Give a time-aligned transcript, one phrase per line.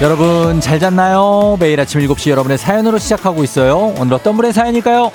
[0.00, 1.58] 여러분 잘 잤나요?
[1.60, 3.94] 매일 아침 7시 여러분의 사연으로 시작하고 있어요.
[3.98, 5.10] 오늘 어떤 분의 사연일까요?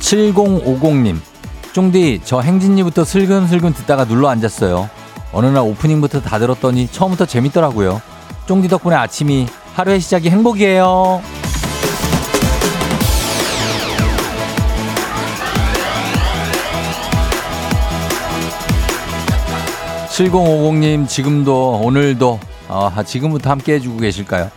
[0.00, 1.18] 7050님.
[1.74, 4.88] 쫑디, 저 행진이부터 슬금슬금 듣다가 눌러 앉았어요.
[5.32, 8.00] 어느 날 오프닝부터 다 들었더니 처음부터 재밌더라고요.
[8.46, 11.22] 쫑디 덕분에 아침이 하루의 시작이 행복이에요.
[20.10, 24.50] 7050님, 지금도, 오늘도, 어, 지금부터 함께 해주고 계실까요?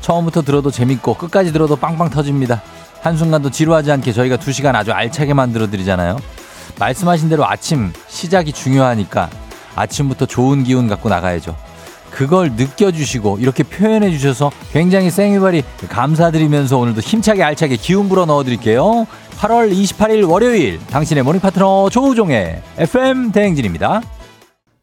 [0.00, 2.62] 처음부터 들어도 재밌고, 끝까지 들어도 빵빵 터집니다.
[3.00, 6.16] 한순간도 지루하지 않게 저희가 두 시간 아주 알차게 만들어 드리잖아요.
[6.78, 9.28] 말씀하신 대로 아침 시작이 중요하니까
[9.76, 11.54] 아침부터 좋은 기운 갖고 나가야죠.
[12.14, 19.06] 그걸 느껴주시고 이렇게 표현해 주셔서 굉장히 생일발이 감사드리면서 오늘도 힘차게 알차게 기운 불어 넣어드릴게요.
[19.38, 24.00] 8월 28일 월요일 당신의 morning 파트너 조우종의 FM 대행진입니다.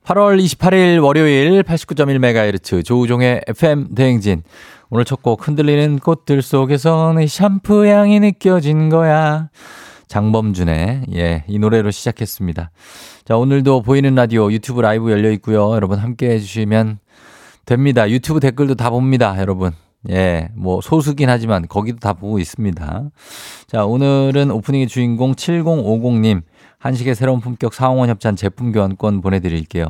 [0.04, 4.44] 8월 28일 월요일 89.1MHz 조우종의 FM 대행진.
[4.90, 9.50] 오늘 첫 곡 흔들리는 꽃들 속에서는 샴푸 향이 느껴진 거야.
[10.10, 12.72] 장범준의 예, 이 노래로 시작했습니다.
[13.24, 15.74] 자, 오늘도 보이는 라디오 유튜브 라이브 열려 있고요.
[15.74, 17.00] 여러분 함께 해 주시면
[17.66, 18.10] 됩니다.
[18.10, 19.72] 유튜브 댓글도 다 봅니다, 여러분.
[20.10, 23.04] 예, 뭐 소수긴 하지만 거기도 다 보고 있습니다.
[23.68, 26.42] 자, 오늘은 오프닝의 주인공 7050님
[26.80, 29.86] 한식의 새로운 품격 사홍원 협찬 제품 교환권 보내드릴게요.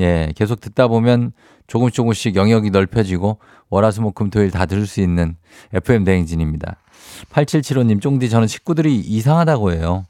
[0.00, 1.32] 예, 계속 듣다 보면
[1.66, 3.38] 조금씩 조금씩 영역이 넓혀지고
[3.70, 5.36] 월화수목금토일 다 들을 수 있는
[5.72, 6.76] FM 대행진입니다.
[7.32, 10.04] 8775님 쫑디 저는 식구들이 이상하다고 해요.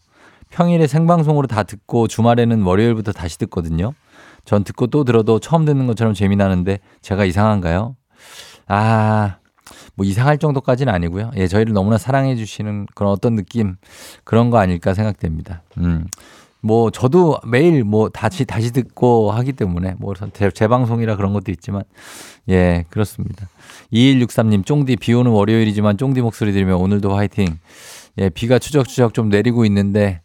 [0.50, 3.94] 평일에 생방송으로 다 듣고 주말에는 월요일부터 다시 듣거든요.
[4.46, 7.96] 전 듣고 또 들어도 처음 듣는 것처럼 재미나는데 제가 이상한가요?
[8.68, 9.36] 아,
[9.96, 11.32] 뭐 이상할 정도까지는 아니고요.
[11.36, 13.76] 예, 저희를 너무나 사랑해 주시는 그런 어떤 느낌
[14.24, 15.62] 그런 거 아닐까 생각됩니다.
[15.78, 16.06] 음.
[16.60, 20.14] 뭐 저도 매일 뭐 다시 다시 듣고 하기 때문에 뭐
[20.54, 21.82] 재방송이라 그런 것도 있지만
[22.48, 23.48] 예 그렇습니다.
[23.92, 27.58] 2163님 쫑디 비 오는 월요일이지만 쫑디 목소리 들으면 오늘도 화이팅.
[28.18, 30.22] 예 비가 추적추적 좀 내리고 있는데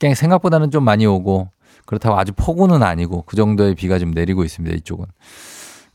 [0.00, 1.48] 그냥 생각보다는 좀 많이 오고
[1.88, 5.06] 그렇다고 아주 폭우는 아니고 그 정도의 비가 좀 내리고 있습니다 이쪽은.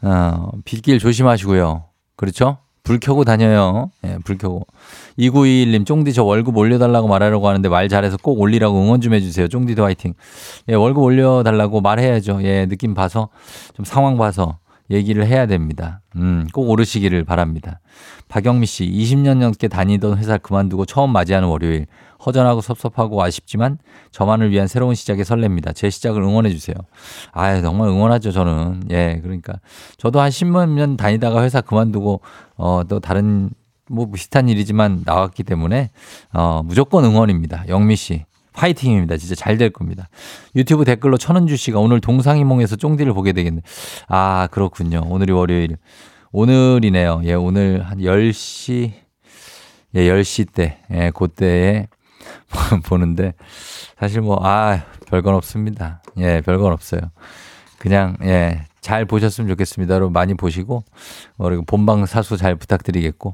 [0.02, 1.84] 어 빗길 조심하시고요.
[2.16, 2.58] 그렇죠?
[2.82, 3.92] 불 켜고 다녀요.
[4.04, 4.66] 예, 불 켜고.
[5.20, 9.48] 2921님, 쫑디 저 월급 올려달라고 말하려고 하는데 말 잘해서 꼭 올리라고 응원 좀 해주세요.
[9.48, 10.16] 쫑디도 화이팅.
[10.70, 12.40] 예, 월급 올려달라고 말해야죠.
[12.42, 13.30] 예, 느낌 봐서,
[13.76, 14.58] 좀 상황 봐서
[14.92, 16.02] 얘기를 해야 됩니다.
[16.16, 17.80] 음, 꼭 오르시기를 바랍니다.
[18.28, 21.88] 박영미 씨, 20년 넘게 다니던 회사 그만두고 처음 맞이하는 월요일.
[22.26, 23.78] 허전하고 섭섭하고 아쉽지만
[24.12, 25.76] 저만을 위한 새로운 시작에 설렙니다.
[25.76, 26.76] 제 시작을 응원해 주세요.
[27.32, 28.84] 아, 정말 응원하죠, 저는.
[28.92, 29.60] 예, 그러니까
[29.98, 32.22] 저도 한 10몇 년 다니다가 회사 그만두고
[32.56, 33.50] 어, 또 다른
[33.90, 35.92] 뭐 비슷한 일이지만 나왔기 때문에
[36.34, 37.66] 어, 무조건 응원입니다.
[37.68, 38.26] 영미 씨.
[38.54, 39.18] 파이팅입니다.
[39.18, 40.10] 진짜 잘 될 겁니다.
[40.56, 43.62] 유튜브 댓글로 천은주 씨가 오늘 동상이몽에서 쫑디를 보게 되겠네.
[44.08, 45.02] 아, 그렇군요.
[45.08, 45.78] 오늘이 월요일.
[46.32, 47.22] 오늘이네요.
[47.26, 48.92] 예, 오늘 한 10시,
[49.96, 51.88] 예, 10시 때, 예, 그 때에
[52.86, 53.34] 보는데
[54.00, 56.02] 사실 뭐, 아, 별건 없습니다.
[56.18, 57.02] 예, 별건 없어요.
[57.78, 59.96] 그냥, 예, 잘 보셨으면 좋겠습니다.
[59.96, 60.84] 여러분 많이 보시고,
[61.38, 63.34] 어, 그리고 본방 사수 잘 부탁드리겠고,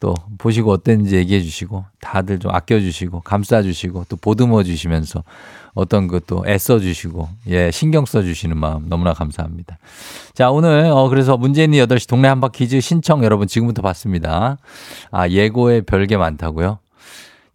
[0.00, 5.22] 또 보시고 어땠는지 얘기해 주시고, 다들 좀 아껴 주시고, 감싸 주시고, 또 보듬어 주시면서
[5.74, 9.76] 어떤 것도 애써 주시고, 예, 신경 써 주시는 마음 너무나 감사합니다.
[10.32, 14.56] 자, 오늘, 어, 그래서 문재인이 8시 동네 한바 퀴즈 신청 여러분 지금부터 받습니다.
[15.10, 16.78] 아, 예고에 별게 많다고요?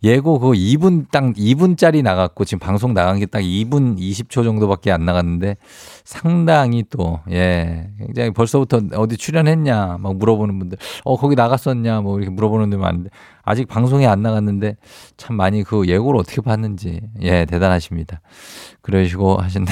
[0.04, 5.06] 예고 그거 2분 딱 2분짜리 나갔고 지금 방송 나간 게 딱 2분 20초 정도밖에 안
[5.06, 5.58] 나갔는데
[6.04, 12.32] 상당히 또 예, 굉장히 벌써부터 어디 출연했냐 막 물어보는 분들 어 거기 나갔었냐 뭐 이렇게
[12.32, 13.10] 물어보는 분들 많은데
[13.44, 14.76] 아직 방송에 안 나갔는데
[15.18, 18.22] 참 많이 그 예고를 어떻게 봤는지 예, 대단하십니다.
[18.82, 19.72] 그러시고 하신데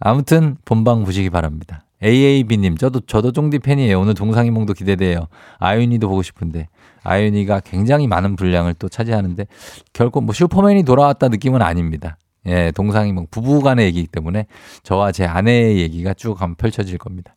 [0.00, 1.84] 아무튼 본방 보시기 바랍니다.
[2.02, 4.00] AAB님, 저도, 저도 쫑디 팬이에요.
[4.00, 5.26] 오늘 동상이몽도 기대돼요.
[5.58, 6.68] 아윤이도 보고 싶은데.
[7.02, 9.46] 아윤이가 굉장히 많은 분량을 또 차지하는데
[9.92, 12.16] 결코 뭐 슈퍼맨이 돌아왔다 느낌은 아닙니다.
[12.46, 14.46] 예, 동상이몽 부부 간의 얘기이기 때문에
[14.82, 17.36] 저와 제 아내의 얘기가 쭉 한번 펼쳐질 겁니다.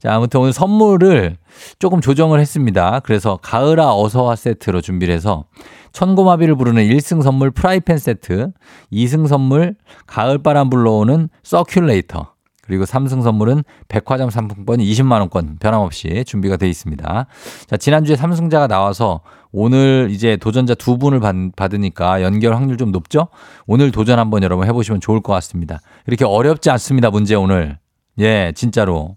[0.00, 1.36] 자, 아무튼 오늘 선물을
[1.78, 3.00] 조금 조정을 했습니다.
[3.04, 5.44] 그래서 가을아 어서와 세트로 준비를 해서
[5.92, 8.50] 천고마비를 부르는 1승 선물 프라이팬 세트,
[8.92, 9.76] 2승 선물
[10.06, 12.30] 가을바람 불러오는 서큘레이터,
[12.62, 17.26] 그리고 삼승 선물은 백화점 상품권 20만 원권 변함없이 준비가 되어 있습니다.
[17.66, 19.20] 자, 지난주에 삼승자가 나와서
[19.50, 23.28] 오늘 이제 도전자 두 분을 받, 으니까 연결 확률 좀 높죠?
[23.66, 25.80] 오늘 도전 한번 여러분 해 보시면 좋을 것 같습니다.
[26.06, 27.10] 이렇게 어렵지 않습니다.
[27.10, 27.78] 문제 오늘.
[28.18, 29.16] 예, 진짜로.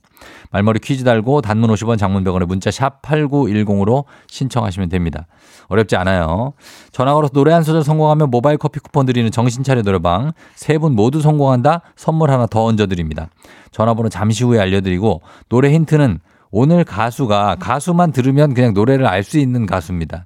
[0.52, 5.28] 말머리 퀴즈 달고 단문 50원 장문 100원에 문자 샵 8910으로 신청하시면 됩니다.
[5.68, 6.54] 어렵지 않아요.
[6.92, 11.22] 전화 걸어서 노래 한 소절 성공하면 모바일 커피 쿠폰 드리는 정신차려 노래방 세 분 모두
[11.22, 13.30] 성공한다 선물 하나 더 얹어드립니다.
[13.72, 16.20] 전화번호 잠시 후에 알려드리고 노래 힌트는
[16.52, 20.26] 오늘 가수가 가수만 들으면 그냥 노래를 알 수 있는 가수입니다.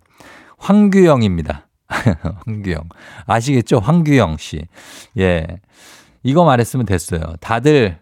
[0.58, 1.68] 황규영입니다.
[2.46, 2.84] 황규영.
[3.26, 3.80] 아시겠죠?
[3.80, 4.62] 황규영 씨.
[5.18, 5.48] 예.
[6.22, 7.22] 이거 말했으면 됐어요.
[7.40, 7.98] 다들,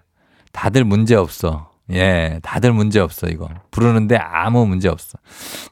[0.52, 1.67] 다들 문제 없어.
[1.92, 3.48] 예, 다들 문제 없어, 이거.
[3.72, 5.18] 부르는데 아무 문제 없어.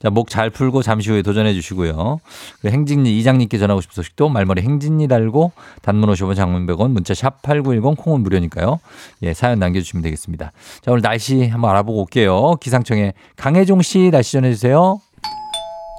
[0.01, 2.19] 자, 목 잘 풀고 잠시 후에 도전해 주시고요.
[2.61, 5.51] 그 행진이 이장님께 전하고 싶은 소식도 말머리 행진이 달고
[5.81, 8.79] 단문 50원 장문 100원 문자 샵 8910 콩은 무료니까요.
[9.23, 10.51] 예, 사연 남겨주시면 되겠습니다.
[10.81, 12.55] 자, 오늘 날씨 한번 알아보고 올게요.
[12.61, 14.99] 기상청에 강혜종 씨 날씨 전해주세요.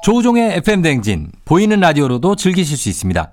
[0.04, 3.32] 조우종의 FM 댕진 보이는 라디오로도 즐기실 수 있습니다.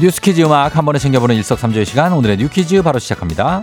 [0.00, 3.62] 뉴스 퀴즈 음악 한 번에 챙겨보는 일석삼조의 시간 오늘의 뉴 퀴즈 바로 시작합니다.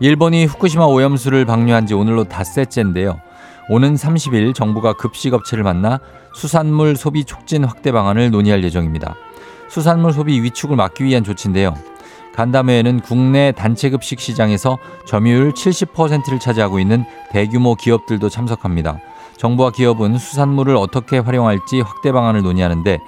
[0.00, 3.20] 일본이 후쿠시마 오염수를 방류한 지 오늘로 닷새째인데요.
[3.68, 6.00] 오는 30일 정부가 급식업체를 만나
[6.34, 9.14] 수산물 소비 촉진 확대 방안을 논의할 예정입니다.
[9.68, 11.74] 수산물 소비 위축을 막기 위한 조치인데요.
[12.34, 18.98] 간담회에는 국내 단체급식 시장에서 점유율 70%를 차지하고 있는 대규모 기업들도 참석합니다.
[19.36, 22.98] 정부와 기업은 수산물을 어떻게 활용할지 확대 방안을 논의하는데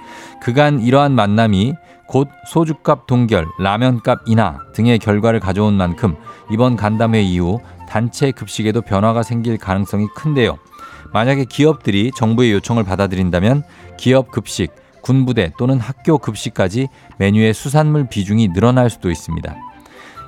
[0.41, 1.73] 그간 이러한 만남이
[2.07, 6.15] 곧 소주값 동결, 라면값 인하 등의 결과를 가져온 만큼
[6.49, 7.59] 이번 간담회 이후
[7.89, 10.57] 단체 급식에도 변화가 생길 가능성이 큰데요.
[11.13, 13.63] 만약에 기업들이 정부의 요청을 받아들인다면
[13.97, 14.71] 기업 급식,
[15.01, 19.55] 군부대 또는 학교 급식까지 메뉴의 수산물 비중이 늘어날 수도 있습니다.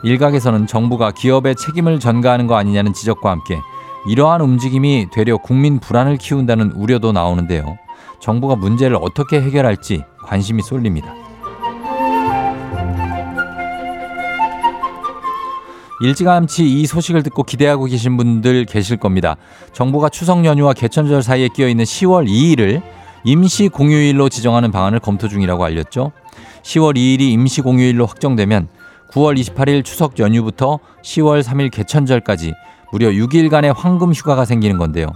[0.04, 3.60] 일각에서는 정부가 기업의 책임을 전가하는 거 아니냐는 지적과 함께
[4.07, 7.78] 이러한 움직임이 되려 국민 불안을 키운다는 우려도 나오는데요.
[8.19, 11.13] 정부가 문제를 어떻게 해결할지 관심이 쏠립니다.
[16.01, 19.36] 일찌감치 이 소식을 듣고 기대하고 계신 분들 계실 겁니다.
[19.74, 22.81] 정부가 추석 연휴와 개천절 사이에 끼어 있는 10월 2일을
[23.25, 26.13] 임시 공휴일로 지정하는 방안을 검토 중이라고 알렸죠.
[26.63, 28.69] 10월 2일이 임시 공휴일로 확정되면
[29.12, 32.54] 9월 28일 추석 연휴부터 10월 3일 개천절까지
[32.91, 35.07] 무려 6일간의 황금 휴가가 생기는 건데요.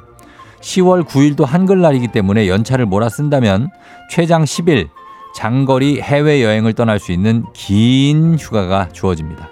[0.62, 3.70] 10월 9일도 한글날이기 때문에 연차를 몰아 쓴다면
[4.10, 4.90] 최장 10일
[5.36, 9.50] 장거리 해외여행을 떠날 수 있는 긴 휴가가 주어집니다.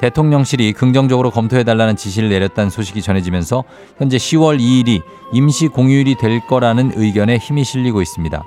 [0.00, 3.64] 대통령실이 긍정적으로 검토해달라는 지시를 내렸다는 소식이 전해지면서
[3.96, 5.00] 현재 10월 2일이
[5.32, 8.44] 임시 공휴일이 될 거라는 의견에 힘이 실리고 있습니다.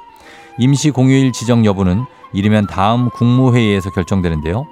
[0.59, 2.03] 임시 공휴일 지정 여부는
[2.33, 4.67] 이르면 다음 국무회의에서 결정되는데요.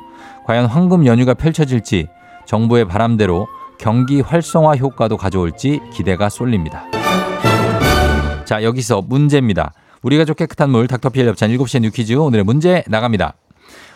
[0.45, 2.07] 과연 황금 연휴가 펼쳐질지
[2.45, 6.83] 정부의 바람대로 경기 활성화 효과도 가져올지 기대가 쏠립니다.
[8.45, 9.73] 자, 여기서 문제입니다.
[10.01, 13.33] 우리 가 족 깨끗한 물 닥터피엘 협찬 7시에 뉴퀴즈 오늘의 문제 나갑니다.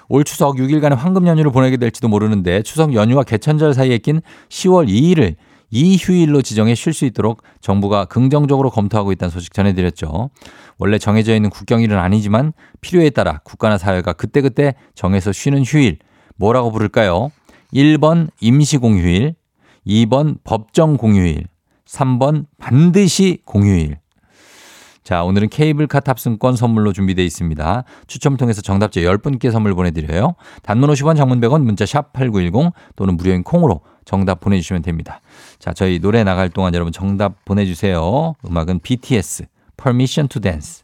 [0.09, 5.35] 올 추석 6일간의 황금 연휴를 보내게 될지도 모르는데 추석 연휴와 개천절 사이에 낀 10월 2일을
[5.73, 10.29] 이 휴일로 지정해 쉴 수 있도록 정부가 긍정적으로 검토하고 있다는 소식 전해드렸죠.
[10.77, 15.99] 원래 정해져 있는 국경일은 아니지만 필요에 따라 국가나 사회가 그때그때 정해서 쉬는 휴일
[16.35, 17.31] 뭐라고 부를까요?
[17.73, 19.35] 1번 임시공휴일,
[19.85, 21.47] 2번 법정 공휴일,
[21.85, 23.97] 3번 반드시 공휴일.
[25.03, 27.83] 자, 오늘은 케이블카 탑승권 선물로 준비되어 있습니다.
[28.05, 30.35] 추첨 통해서 정답자 10분께 선물 보내드려요.
[30.61, 35.21] 단문 50원 장문 100원 문자 샵 8910 또는 무료인 콩으로 정답 보내주시면 됩니다.
[35.57, 38.35] 자, 저희 노래 나갈 동안 여러분 정답 보내주세요.
[38.45, 39.45] 음악은 BTS,
[39.75, 40.83] Permission to Dance.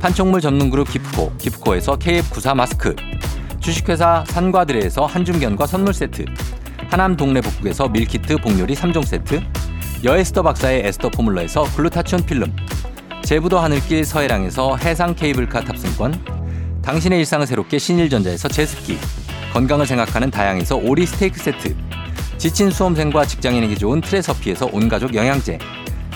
[0.00, 2.96] 판촉물 전문 그룹 기프코, 기프코에서 KF94 마스크,
[3.60, 6.24] 주식회사 산과드레에서 한줌견과 선물 세트,
[6.88, 9.42] 하남 동네 복국에서 밀키트 복요리 3종 세트,
[10.02, 12.50] 여에스더 박사의 에스더 포뮬러에서 글루타치온 필름,
[13.22, 18.96] 제부도 하늘길 서해랑에서 해상 케이블카 탑승권, 당신의 일상을 새롭게 신일전자에서 제습기,
[19.52, 21.76] 건강을 생각하는 다향에서 오리 스테이크 세트,
[22.38, 25.58] 지친 수험생과 직장인에게 좋은 트레서피에서 온가족 영양제,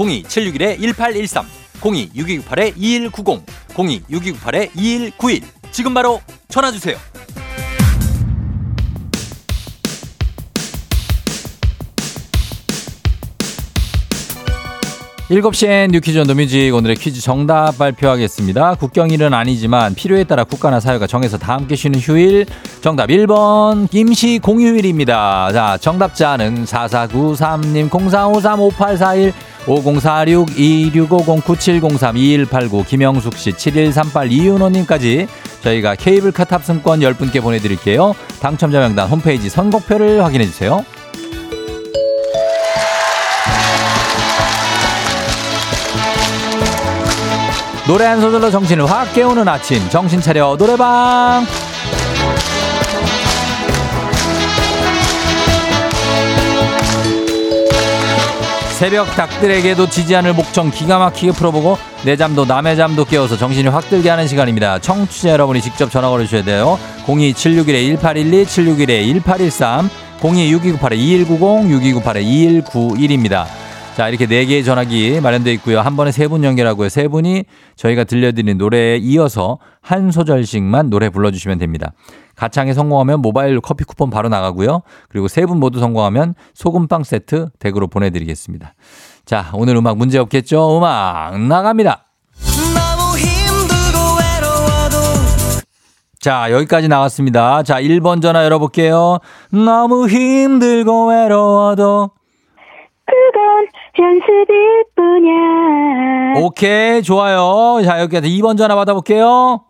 [0.00, 1.44] 02761-1813,
[1.80, 3.42] 026298-2190,
[3.74, 5.42] 026298-2191.
[5.70, 6.96] 지금 바로 전화주세요.
[15.30, 18.74] 7시엔 뉴퀴즈 온 더 뮤직 오늘의 퀴즈 정답 발표하겠습니다.
[18.74, 22.46] 국경일은 아니지만 필요에 따라 국가나 사회가 정해서 다 함께 쉬는 휴일
[22.80, 25.52] 정답 1번 임시 공휴일입니다.
[25.52, 29.32] 자 정답자는 4493님 04535841
[29.66, 35.28] 5046 2650 9703 2189 김영숙 씨 7138 이윤호님까지
[35.62, 38.14] 저희가 케이블카 탑승권 10분께 보내드릴게요.
[38.40, 40.84] 당첨자 명단 홈페이지 선곡표를 확인해주세요.
[47.86, 51.44] 노래 한 소절로 정신을 확 깨우는 아침 정신 차려 노래방
[58.80, 63.90] 새벽 닭들에게도 지지 않을 목청 기가 막히게 풀어보고 내 잠도 남의 잠도 깨워서 정신이 확
[63.90, 64.78] 들게 하는 시간입니다.
[64.78, 66.78] 청취자 여러분이 직접 전화 걸어주셔야 돼요.
[67.04, 69.90] 02761-1812, 761-1813,
[70.22, 73.44] 026298-2190, 6298-2191입니다.
[74.00, 75.80] 자, 이렇게 네 개의 전화기 마련되어 있고요.
[75.82, 76.88] 한 번에 세 분 연결하고요.
[76.88, 77.44] 세 분이
[77.76, 81.92] 저희가 들려드리는 노래에 이어서 한 소절씩만 노래 불러주시면 됩니다.
[82.34, 84.80] 가창에 성공하면 모바일 커피 쿠폰 바로 나가고요.
[85.10, 88.72] 그리고 세 분 모두 성공하면 소금빵 세트 댁으로 보내드리겠습니다.
[89.26, 90.78] 자, 오늘 음악 문제 없겠죠?
[90.78, 92.06] 음악 나갑니다.
[96.20, 97.62] 자, 여기까지 나왔습니다.
[97.64, 99.18] 자, 1번 전화 열어볼게요.
[99.50, 102.12] 너무 힘들고 외로워도
[103.10, 103.39] 그건
[103.98, 106.34] 연습일 뿐이야.
[106.42, 107.82] 오케이, 좋아요.
[107.84, 109.62] 자, 여기까지 2번 전화 받아볼게요.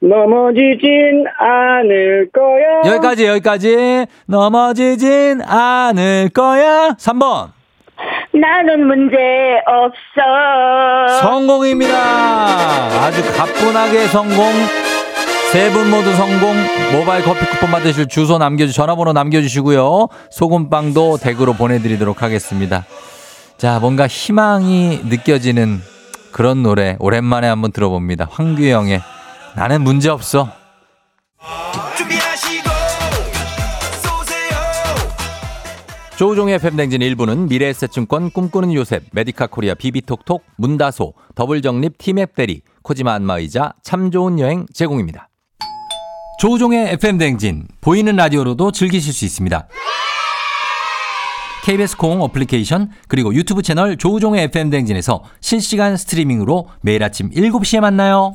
[0.00, 2.92] 넘어지진 않을 거야.
[2.92, 4.06] 여기까지, 여기까지.
[4.26, 6.90] 넘어지진 않을 거야.
[6.98, 7.48] 3번.
[8.32, 9.16] 나는 문제
[9.66, 11.20] 없어.
[11.20, 11.94] 성공입니다.
[11.96, 14.44] 아주 가뿐하게 성공.
[15.54, 16.56] 세 분 모두 성공.
[16.92, 20.08] 모바일 커피 쿠폰 받으실 주소 남겨주, 전화번호 남겨주시고요.
[20.32, 22.84] 소금빵도 댁으로 보내드리도록 하겠습니다.
[23.56, 25.80] 자, 뭔가 희망이 느껴지는
[26.32, 28.26] 그런 노래 오랜만에 한번 들어봅니다.
[28.32, 29.00] 황규영의
[29.54, 30.50] 나는 문제 없어.
[31.96, 32.68] 준비하시고
[34.02, 34.58] 쏘세요
[36.16, 43.74] 조우종의 FM댕진 일부는 미래에셋증권 꿈꾸는 요셉, 메디카 코리아 비비톡톡, 문다소, 더블정립 티맵 대리, 코지마 안마의자,
[43.84, 45.28] 참 좋은 여행 제공입니다.
[46.38, 49.68] 조우종의 FM댕진, 보이는 라디오로도 즐기실 수 있습니다.
[51.64, 58.34] KBS 콩 어플리케이션 그리고 유튜브 채널 조우종의 FM댕진에서 실시간 스트리밍으로 매일 아침 7시에 만나요.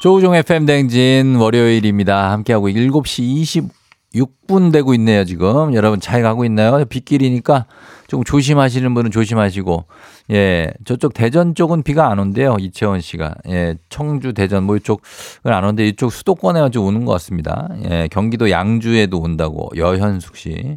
[0.00, 2.32] 조우종 FM 댕진 월요일입니다.
[2.32, 3.70] 함께하고 7시
[4.14, 5.74] 26분 되고 있네요, 지금.
[5.74, 6.84] 여러분 잘 가고 있나요?
[6.86, 7.66] 빗길이니까
[8.12, 9.86] 조금 조심하시는 분은 조심하시고.
[10.32, 13.36] 예, 저쪽 대전 쪽은 비가 안 온대요, 이채원 씨가.
[13.48, 15.00] 예, 청주, 대전 뭐 이쪽은
[15.44, 17.70] 안 오는데 이쪽 수도권에 좀 오는 것 같습니다.
[17.90, 20.76] 예, 경기도 양주에도 온다고 여현숙 씨.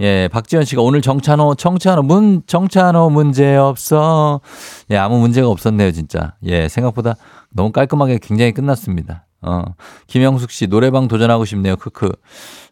[0.00, 4.42] 예, 박지현 씨가 오늘 정찬호, 정찬호, 문, 정찬호 문제 없어.
[4.90, 6.34] 예, 아무 문제가 없었네요, 진짜.
[6.44, 7.14] 예, 생각보다
[7.54, 9.25] 너무 깔끔하게 굉장히 끝났습니다.
[9.46, 9.62] 어.
[10.08, 11.76] 김영숙 씨, 노래방 도전하고 싶네요.
[11.76, 12.10] 크크.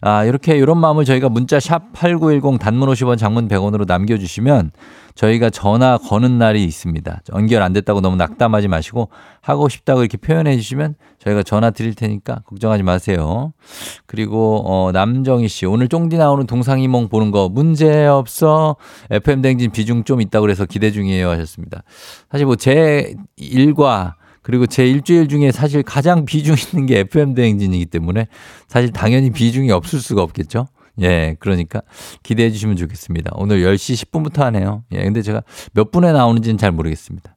[0.00, 4.72] 아, 이렇게, 이런 마음을 저희가 문자 샵 8910 단문 50원 장문 100원으로 남겨 주시면
[5.14, 7.20] 저희가 전화 거는 날이 있습니다.
[7.34, 12.40] 연결 안 됐다고 너무 낙담하지 마시고 하고 싶다고 이렇게 표현해 주시면 저희가 전화 드릴 테니까
[12.46, 13.52] 걱정하지 마세요.
[14.06, 18.74] 그리고, 어, 남정희 씨, 오늘 쫑디 나오는 동상이몽 보는 거 문제 없어.
[19.10, 21.84] FM 댕진 비중 좀 있다고 그래서 기대 중이에요 하셨습니다.
[22.30, 27.86] 사실 뭐 제 일과 그리고 제 일주일 중에 사실 가장 비중 있는 게 FM 대행진이기
[27.86, 28.28] 때문에
[28.68, 30.68] 사실 당연히 비중이 없을 수가 없겠죠.
[31.00, 31.80] 예, 그러니까
[32.22, 33.32] 기대해 주시면 좋겠습니다.
[33.36, 34.84] 오늘 10시 10분부터 하네요.
[34.92, 37.33] 예, 근데 제가 몇 분에 나오는지는 잘 모르겠습니다.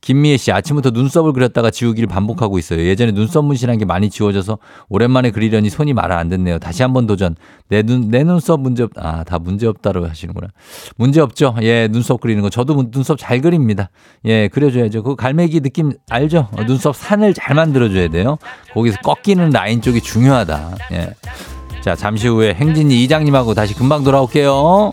[0.00, 2.80] 김미애 씨, 아침부터 눈썹을 그렸다가 지우기를 반복하고 있어요.
[2.80, 6.58] 예전에 눈썹 문신한 게 많이 지워져서 오랜만에 그리려니 손이 말아 안 듣네요.
[6.58, 7.36] 다시 한번 도전.
[7.68, 10.48] 내 눈, 내 눈썹 문제 없, 아, 다 문제 없다고 하시는구나.
[10.96, 11.54] 문제 없죠?
[11.62, 12.48] 예, 눈썹 그리는 거.
[12.48, 13.90] 저도 문- 눈썹 잘 그립니다.
[14.24, 15.02] 예, 그려줘야죠.
[15.02, 16.48] 그 갈매기 느낌 알죠?
[16.56, 18.38] 어, 눈썹 산을 잘 만들어줘야 돼요.
[18.72, 20.76] 거기서 꺾이는 라인 쪽이 중요하다.
[20.92, 21.14] 예.
[21.82, 24.92] 자, 잠시 후에 행진이 이장님하고 다시 금방 돌아올게요.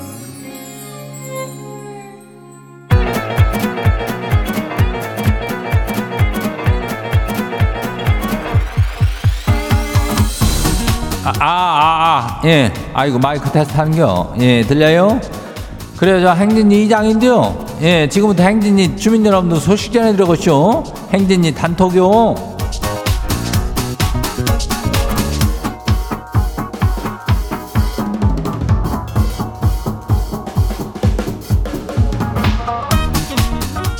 [11.23, 12.73] 아, 아, 아, 아, 예.
[12.93, 14.33] 아이고, 마이크 테스트 하는겨.
[14.39, 15.21] 예, 들려요?
[15.97, 17.63] 그래요, 저 행진이 이장인데요.
[17.81, 20.83] 예, 지금부터 행진이 주민 여러분들 소식 전해드려보시오.
[21.13, 22.35] 행진이 단톡요.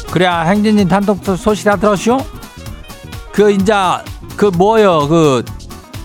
[0.09, 2.17] 그래, 행진이 단톡 소식 다 들었쇼?
[3.31, 4.03] 그, 인자,
[4.35, 5.43] 그, 뭐요, 그,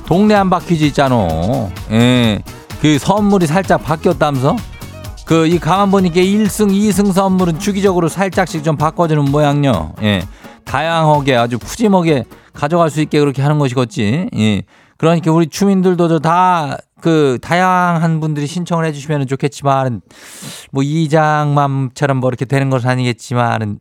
[0.06, 1.16] 동네 한바 퀴즈 있잖아.
[1.90, 2.42] 예.
[2.80, 4.56] 그 선물이 살짝 바뀌었다면서?
[5.24, 9.92] 그 이 가만 보니까 1승, 2승 선물은 주기적으로 살짝씩 좀 바꿔주는 모양요.
[10.02, 10.22] 예.
[10.64, 14.28] 다양하게 아주 푸짐하게 가져갈 수 있게 그렇게 하는 것이겠지.
[14.36, 14.62] 예.
[14.96, 20.00] 그러니까 우리 주민들도 다 그 다양한 분들이 신청을 해주시면 좋겠지만
[20.72, 23.78] 뭐 이장맘처럼 뭐 이렇게 되는 것은 아니겠지만은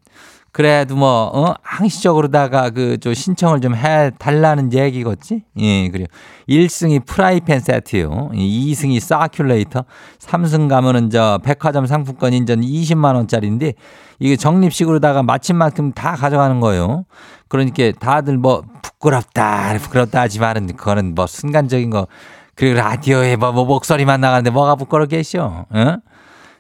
[0.56, 5.44] 그래도 뭐, 어, 항시적으로다가 그, 저 신청을 좀 해 달라는 얘기겠지?
[5.60, 6.08] 예, 그래요.
[6.48, 8.30] 1승이 프라이팬 세트요.
[8.32, 9.84] 2승이 사큘레이터.
[10.18, 13.74] 3승 가면은 저 백화점 상품권 인전 20만원짜리인데
[14.20, 17.04] 이게 적립식으로다가 마침만큼 다 가져가는 거예요.
[17.50, 22.08] 그러니까 다들 뭐 부끄럽다, 부끄럽다 하지만은 그거는 뭐 순간적인 거.
[22.56, 25.42] 그리고 라디오에 뭐, 뭐 목소리만 나가는데 뭐가 부끄럽겠쇼?
[25.42, 25.98] 어?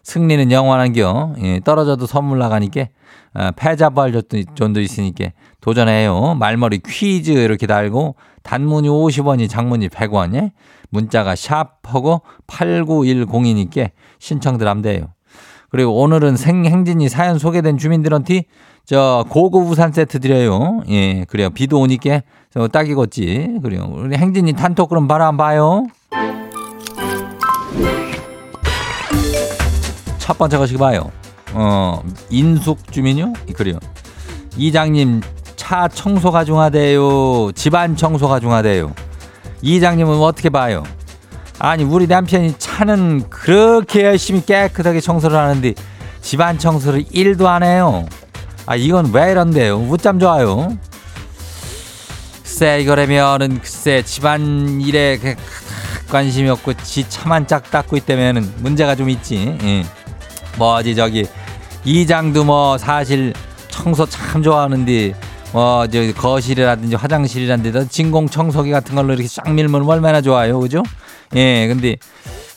[0.05, 1.35] 승리는 영원한겨.
[1.41, 2.85] 예, 떨어져도 선물 나가니까
[3.33, 4.13] 어, 패자 부활
[4.53, 6.35] 존도 있으니까 도전해요.
[6.35, 10.35] 말머리 퀴즈 이렇게 달고 단문이 50원이 장문이 100원.
[10.35, 10.51] 예?
[10.91, 13.89] 문자가 샵하고 8910이니까
[14.19, 15.07] 신청들 하면 돼요.
[15.69, 18.43] 그리고 오늘은 생행진이 사연 소개된 주민들한테
[18.85, 20.81] 저 고급 우산 세트 드려요.
[20.89, 21.49] 예, 그래요.
[21.49, 22.21] 비도 오니까
[22.53, 23.57] 저 딱이겠지.
[23.63, 23.91] 그래요.
[23.91, 25.87] 우리 행진이 단톡 그럼 바로 한번 봐요.
[30.25, 31.11] 첫 번째 것이 봐요.
[31.53, 33.33] 어, 인숙 주민요?
[33.53, 33.77] 그래요.
[34.57, 35.21] 이장님,
[35.55, 37.51] 차 청소가 중하대요.
[37.51, 38.91] 집안 청소가 중하대요.
[39.61, 40.81] 이장님은 어떻게 봐요?
[41.59, 45.75] 아니, 우리 남편이 차는 그렇게 열심히 깨끗하게 청소를 하는데
[46.21, 48.07] 집안 청소를 1도 안 해요.
[48.65, 49.77] 아, 이건 왜 이런데요?
[49.77, 50.75] 웃잠 좋아요.
[52.41, 55.35] 글쎄, 이거라면은 글쎄, 집안 일에 그
[56.09, 59.55] 관심이 없고 지 차만 짝 닦고 있다면은 문제가 좀 있지.
[59.61, 59.85] 예.
[60.57, 61.25] 뭐지 저기
[61.83, 63.33] 이장도 뭐 사실
[63.69, 65.13] 청소 참 좋아하는데
[65.51, 70.83] 뭐저 거실이라든지 화장실이라든지 진공 청소기 같은 걸로 이렇게 쫙 밀면 얼마나 좋아요, 그죠?
[71.35, 71.97] 예, 근데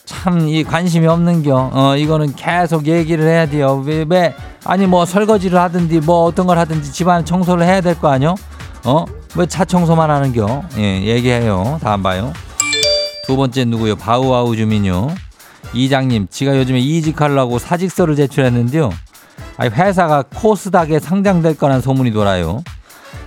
[0.05, 1.69] 참 이 관심이 없는겨.
[1.71, 3.83] 어 이거는 계속 얘기를 해야 돼요.
[3.85, 4.33] 왜, 왜
[4.65, 8.33] 아니 뭐 설거지를 하든지 뭐 어떤 걸 하든지 집안 청소를 해야 될 거 아니요?
[8.85, 9.05] 어?
[9.35, 10.63] 왜 차 청소만 하는겨?
[10.77, 11.79] 예, 얘기해요.
[11.83, 12.33] 다음 봐요.
[13.27, 13.95] 두 번째 누구요?
[13.97, 15.13] 바우아우 주민요.
[15.73, 18.91] 이장님, 지가 요즘에 이직하려고 사직서를 제출했는데요.
[19.57, 22.63] 아니, 회사가 코스닥에 상장될 거란 소문이 돌아요.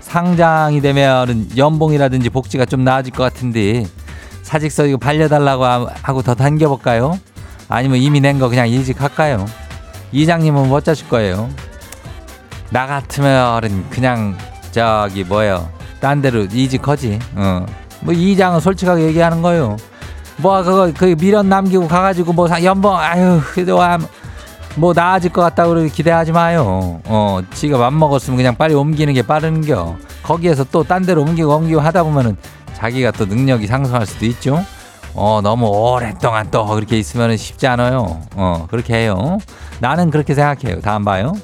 [0.01, 3.87] 상장이 되면 연봉이라든지 복지가 좀 나아질 것 같은데
[4.43, 5.65] 사직서 이거 발려달라고
[6.03, 7.19] 하고 더 당겨볼까요?
[7.69, 9.47] 아니면 이미 낸 거 그냥 이직할까요?
[10.13, 11.49] 이장님은 뭐 짜실 거예요?
[12.71, 14.37] 나 같으면 그냥
[14.73, 15.71] 저기 뭐예요?
[16.01, 17.19] 딴 데로 이직하지.
[17.37, 17.65] 어.
[18.01, 19.77] 뭐 이장은 솔직하게 얘기하는 거요.
[20.43, 24.07] 뭐 그거 그 미련 남기고 가가지고 뭐 사- 연봉 아유 그래도 한-
[24.75, 27.01] 뭐 나아질 것 같다고 그렇게 기대하지 마요.
[27.05, 29.97] 어, 지가 맘 먹었으면 그냥 빨리 옮기는 게 빠른겨.
[30.23, 32.37] 거기에서 또 딴 데로 옮기고 옮기고 하다 보면은
[32.75, 34.65] 자기가 또 능력이 상승할 수도 있죠.
[35.15, 38.23] 어, 너무 오랫동안 또 그렇게 있으면 쉽지 않아요.
[38.35, 39.37] 어, 그렇게 해요.
[39.81, 40.81] 나는 그렇게 생각해요.
[40.81, 41.35] 다음 봐요.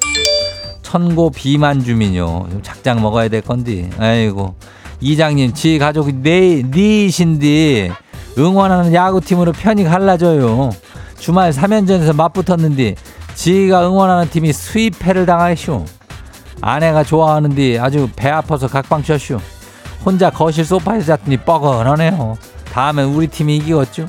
[0.81, 2.47] 천고 비만 주민요.
[2.49, 3.91] 좀 작작 먹어야 될 건데.
[3.99, 4.55] 아이고.
[5.01, 7.91] 이장님, 지 가족이 네, 니신디
[8.39, 10.69] 응원하는 야구팀으로 편이 갈라져요.
[11.19, 12.95] 주말 3연전에서 맞붙었는데
[13.35, 15.85] 지가 응원하는 팀이 수입패를 당하쇼.
[16.61, 19.39] 아내가 좋아하는데 아주 배 아파서 각방 쳤쇼.
[20.05, 22.37] 혼자 거실 소파에서 잤더니 뻐근하네요.
[22.71, 24.07] 다음엔 우리 팀이 이기겠죠.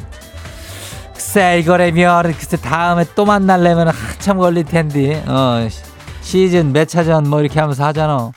[1.13, 5.83] 글쎄 이거라면 글쎄 다음에 또 만날려면 한참 걸릴 텐데 어 시-
[6.23, 8.31] 시즌 몇 차전 뭐 이렇게 하면서 하잖아.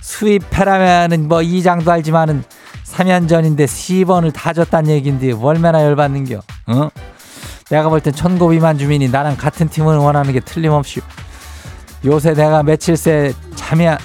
[0.00, 2.44] 수입해라면은 뭐 이장도 알지만은
[2.94, 6.40] 3연전인데 10원을 다 줬단 얘긴데 얼마나 열받는겨.
[6.66, 6.88] 어?
[7.70, 11.00] 내가 볼 땐 천고 비만 주민이 나랑 같은 팀을 원하는 게 틀림없이
[12.04, 13.98] 요새 내가 며칠 새 잠이 안-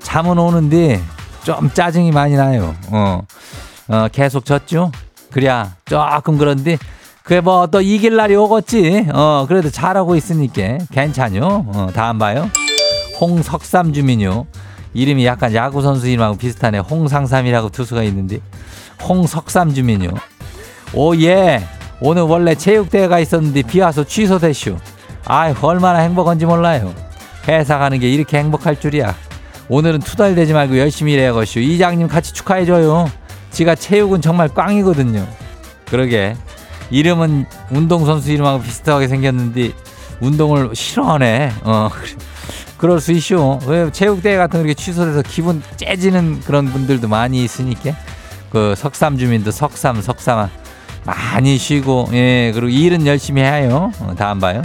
[0.00, 1.00] 잠은 오는데
[1.44, 2.74] 좀 짜증이 많이 나요.
[2.90, 3.20] 어,
[3.88, 4.90] 어 계속 졌죠.
[5.30, 6.78] 그래야 조금 그런데
[7.22, 9.08] 그게 뭐 또 이길 날이 오겠지.
[9.12, 11.66] 어 그래도 잘하고 있으니까 괜찮요.
[11.68, 12.50] 어 다음 봐요.
[13.20, 14.46] 홍석삼 주민요.
[14.96, 16.78] 이름이 약간 야구 선수 이름하고 비슷하네.
[16.78, 18.40] 홍상삼이라고 투수가 있는데
[19.06, 20.10] 홍석삼 주민요.
[20.94, 21.62] 오 예.
[22.00, 24.76] 오늘 원래 체육대회가 있었는데 비 와서 취소됐슈.
[25.26, 26.94] 아이 얼마나 행복한지 몰라요.
[27.46, 29.14] 회사 가는 게 이렇게 행복할 줄이야.
[29.68, 31.58] 오늘은 투덜대지 말고 열심히 일해야겠슈.
[31.58, 33.10] 이장님 같이 축하해줘요.
[33.50, 35.26] 지가 체육은 정말 꽝이거든요.
[35.90, 36.36] 그러게
[36.90, 39.72] 이름은 운동선수 이름하고 비슷하게 생겼는데
[40.20, 41.52] 운동을 싫어하네.
[41.64, 41.90] 어
[42.76, 43.58] 그럴 수 있쇼.
[43.66, 47.92] 왜 체육대회 같은 거 이렇게 취소돼서 기분 째지는 그런 분들도 많이 있으니까
[48.50, 50.48] 그 석삼 주민도 석삼 석삼아
[51.04, 53.92] 많이 쉬고 예 그리고 일은 열심히 해요.
[54.00, 54.62] 어, 다음 봐요.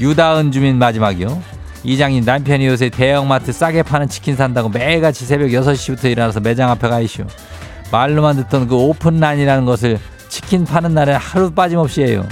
[0.00, 1.40] 유다은 주민 마지막이요.
[1.82, 7.00] 이장님 남편이 요새 대형마트 싸게 파는 치킨 산다고 매일같이 새벽 6시부터 일어나서 매장 앞에 가
[7.00, 7.24] 있슈.
[7.90, 12.26] 말로만 듣던 그 오픈란이라는 것을 치킨 파는 날에 하루 빠짐없이 해요.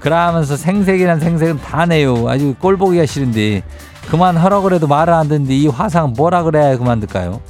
[0.00, 2.28] 그러면서 생색이란 생색은 다 내요.
[2.28, 3.62] 아주 꼴 보기가 싫은데
[4.10, 7.40] 그만 하라 그래도 말을 안 듣는데 이 화상 뭐라 그래야 그만둘까요?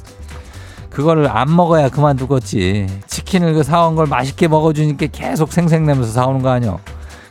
[0.89, 2.87] 그거를 안 먹어야 그만두겠지.
[3.07, 6.77] 치킨을 그 사온 걸 맛있게 먹어주니까 계속 생색내면서 사오는 거 아니야?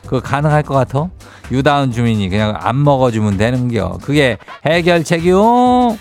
[0.03, 1.09] 그거 가능할 것 같아?
[1.51, 3.97] 유다운 주민이 그냥 안 먹어주면 되는겨.
[4.03, 5.97] 그게 해결책이요.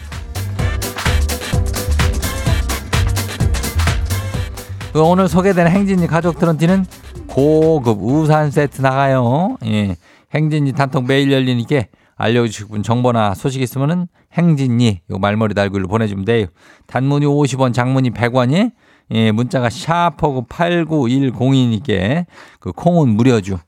[4.92, 6.84] 그 오늘 소개된 행진이 가족들한테는
[7.26, 9.56] 고급 우산 세트 나가요.
[9.64, 9.96] 예.
[10.34, 11.84] 행진이 단톡 매일 열리니까
[12.16, 16.46] 알려주실 분 정보나 소식 있으면은 행진이 요 말머리 달고 일로 보내주면 돼요.
[16.86, 18.72] 단문이 50원, 장문이 100원이
[19.10, 22.26] 예, 문자가 샤퍼고 89102니까
[22.60, 23.58] 그 콩은 무료죠.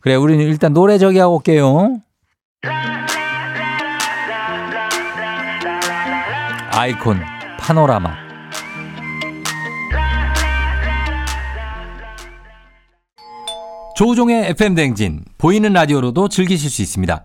[0.00, 1.98] 그래, 우리는 일단 노래 저기 하고 올게요.
[6.74, 7.20] 아이콘
[7.58, 8.22] 파노라마
[13.94, 17.24] 조종의 FM 댕진 보이는 라디오로도 즐기실 수 있습니다.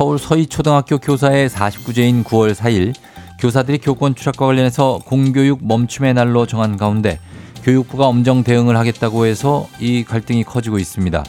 [0.00, 2.94] 서울 서희초등학교 교사의 49제인 9월 4일
[3.38, 7.20] 교사들이 교권 추락과 관련해서 공교육 멈춤의 날로 정한 가운데
[7.62, 11.22] 교육부가 엄정 대응을 하겠다고 해서 이 갈등이 커지고 있습니다.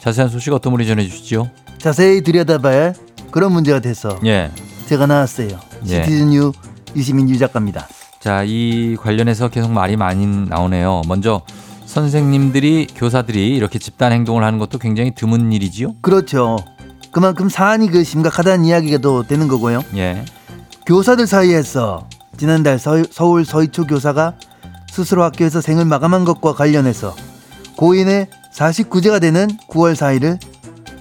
[0.00, 1.50] 자세한 소식 어떤 분이 전해주시죠?
[1.76, 2.94] 자세히 들여다봐야
[3.30, 4.50] 그런 문제가 돼서 예.
[4.86, 5.60] 제가 나왔어요.
[5.88, 6.04] 예.
[6.04, 6.52] 시티즌유
[6.96, 7.86] 유시민 유 작가입니다.
[8.20, 11.02] 자, 이 관련해서 계속 말이 많이 나오네요.
[11.08, 11.42] 먼저
[11.84, 15.96] 선생님들이 교사들이 이렇게 집단 행동을 하는 것도 굉장히 드문 일이지요.
[16.00, 16.56] 그렇죠.
[17.14, 19.84] 그만큼 사안이 그 심각하다는 이야기가 또 되는 거고요.
[19.94, 20.24] 예.
[20.84, 24.34] 교사들 사이에서 지난달 서, 서울 서희초 교사가
[24.90, 27.14] 스스로 학교에서 생을 마감한 것과 관련해서
[27.76, 30.40] 고인의 49제가 되는 9월 4일을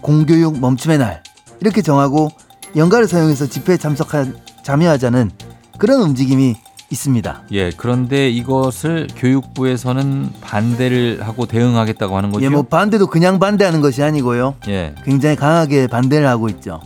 [0.02, 1.23] 공교육 멈춤의 날
[1.62, 2.30] 이렇게 정하고
[2.76, 5.32] 연가를 사용해서 집회에 참석한 참여하자는
[5.80, 6.56] 그런 움직임이
[6.93, 7.43] 있습니다.
[7.51, 12.45] 예, 그런데 이것을 교육부에서는 반대를 하고 대응하겠다고 하는 거죠.
[12.45, 14.56] 예, 뭐 반대도 그냥 반대하는 것이 아니고요.
[14.69, 14.95] 예.
[15.03, 16.79] 굉장히 강하게 반대를 하고 있죠.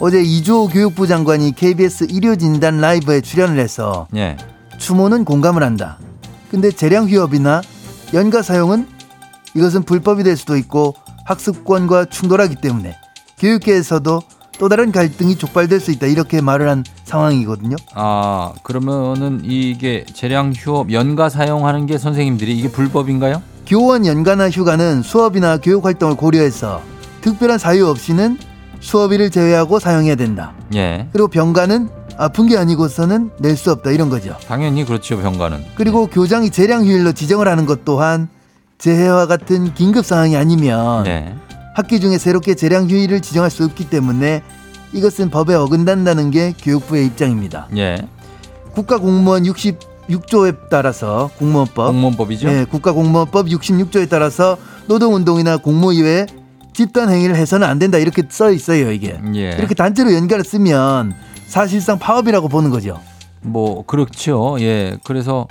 [0.00, 4.36] 어제 이주호 교육부 장관이 KBS 일요 진단 라이브에 출연을 해서 예.
[4.78, 5.98] 추모는 공감을 한다.
[6.50, 7.62] 근데 재량 휴업이나
[8.12, 8.88] 연가 사용은
[9.54, 12.96] 이것은 불법이 될 수도 있고 학습권과 충돌하기 때문에
[13.38, 14.20] 교육계에서도
[14.60, 17.76] 또 다른 갈등이 촉발될 수 있다 이렇게 말을 한 상황이거든요.
[17.94, 23.42] 아 그러면은 이게 재량 휴업 연가 사용하는 게 선생님들이 이게 불법인가요?
[23.66, 26.82] 교원 연가나 휴가는 수업이나 교육 활동을 고려해서
[27.22, 28.36] 특별한 사유 없이는
[28.80, 30.52] 수업일을 제외하고 사용해야 된다.
[30.74, 31.08] 예.
[31.12, 34.36] 그리고 병가는 아픈 게 아니고서는 낼 수 없다 이런 거죠.
[34.46, 35.64] 당연히 그렇죠 병가는.
[35.74, 38.28] 그리고 교장이 재량 휴일로 지정을 하는 것 또한
[38.76, 41.34] 재해와 같은 긴급 상황이 아니면 네.
[41.80, 44.42] 학기 중에 새롭게 재량 휴일을 지정할 수 없기 때문에
[44.92, 47.68] 이것은 법에 어긋난다는 게 교육부의 입장입니다.
[47.74, 48.02] 예.
[48.72, 52.48] 국가 공무원 66조에 따라서 공무원법 공무원법이죠.
[52.48, 56.26] 네, 국가 공무원법 66조에 따라서 노동 운동이나 공무 이외에
[56.74, 59.18] 집단 행위를 해서는 안 된다 이렇게 써 있어요 이게.
[59.34, 59.52] 예.
[59.58, 61.14] 이렇게 단체로 연결을 쓰면
[61.46, 63.00] 사실상 파업이라고 보는 거죠.
[63.42, 64.56] 뭐 그렇죠.
[64.60, 64.96] 예.
[65.04, 65.46] 그래서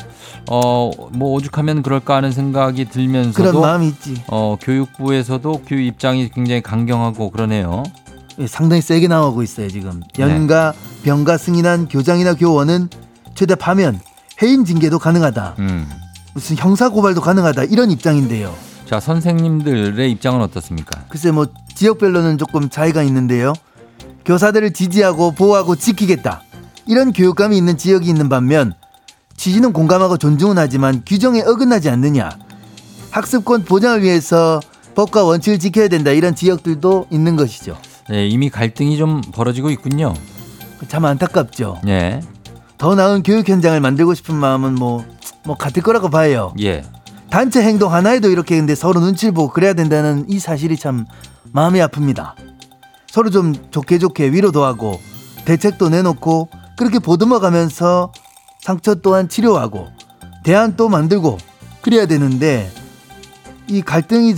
[0.50, 4.22] 어 뭐 오죽하면 그럴까 하는 생각이 들면서도 그런 마음이 있지.
[4.28, 7.84] 어 교육부에서도 교육 입장이 굉장히 강경하고 그러네요.
[8.40, 10.02] 예, 상당히 세게 나오고 있어요 지금.
[10.18, 10.74] 연가
[11.04, 12.90] 병가 승인한 교장이나 교원은
[13.36, 14.00] 최대 파면
[14.42, 15.56] 해임 징계도 가능하다.
[15.60, 15.90] 음.
[16.34, 18.54] 무슨 형사 고발도 가능하다 이런 입장인데요.
[18.86, 21.02] 자 선생님들의 입장은 어떻습니까?
[21.10, 23.54] 글쎄 뭐 지역별로는 조금 차이가 있는데요.
[24.26, 26.42] 교사들을 지지하고 보호하고 지키겠다.
[26.90, 28.74] 이런 교육감이 있는 지역이 있는 반면
[29.38, 32.32] 취지는 공감하고 존중은 하지만 규정에 어긋나지 않느냐.
[33.12, 34.60] 학습권 보장을 위해서
[34.96, 36.10] 법과 원칙을 지켜야 된다.
[36.10, 37.78] 이런 지역들도 있는 것이죠.
[38.12, 40.16] 예, 이미 갈등이 좀 벌어지고 있군요.
[40.88, 41.82] 참 안타깝죠.
[41.88, 42.22] 예.
[42.80, 45.06] 더 나은 교육 현장을 만들고 싶은 마음은 뭐,
[45.44, 46.56] 뭐 같을 거라고 봐요.
[46.60, 46.82] 예.
[47.30, 51.06] 단체 행동 하나에도 이렇게 근데 서로 눈치를 보고 그래야 된다는 이 사실이 참
[51.52, 52.34] 마음이 아픕니다.
[53.12, 55.00] 서로 좀 좋게 좋게 위로도 하고
[55.46, 56.50] 대책도 내놓고
[56.80, 58.14] 그렇게 보듬어 가면서
[58.62, 59.90] 상처 또한 치료하고
[60.46, 61.38] 대안도 만들고
[61.82, 62.72] 그래야 되는데
[63.68, 64.36] 이 갈등이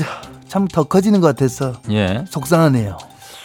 [0.48, 2.26] 참 더 커지는 것 같아서 예.
[2.28, 2.98] 속상하네요.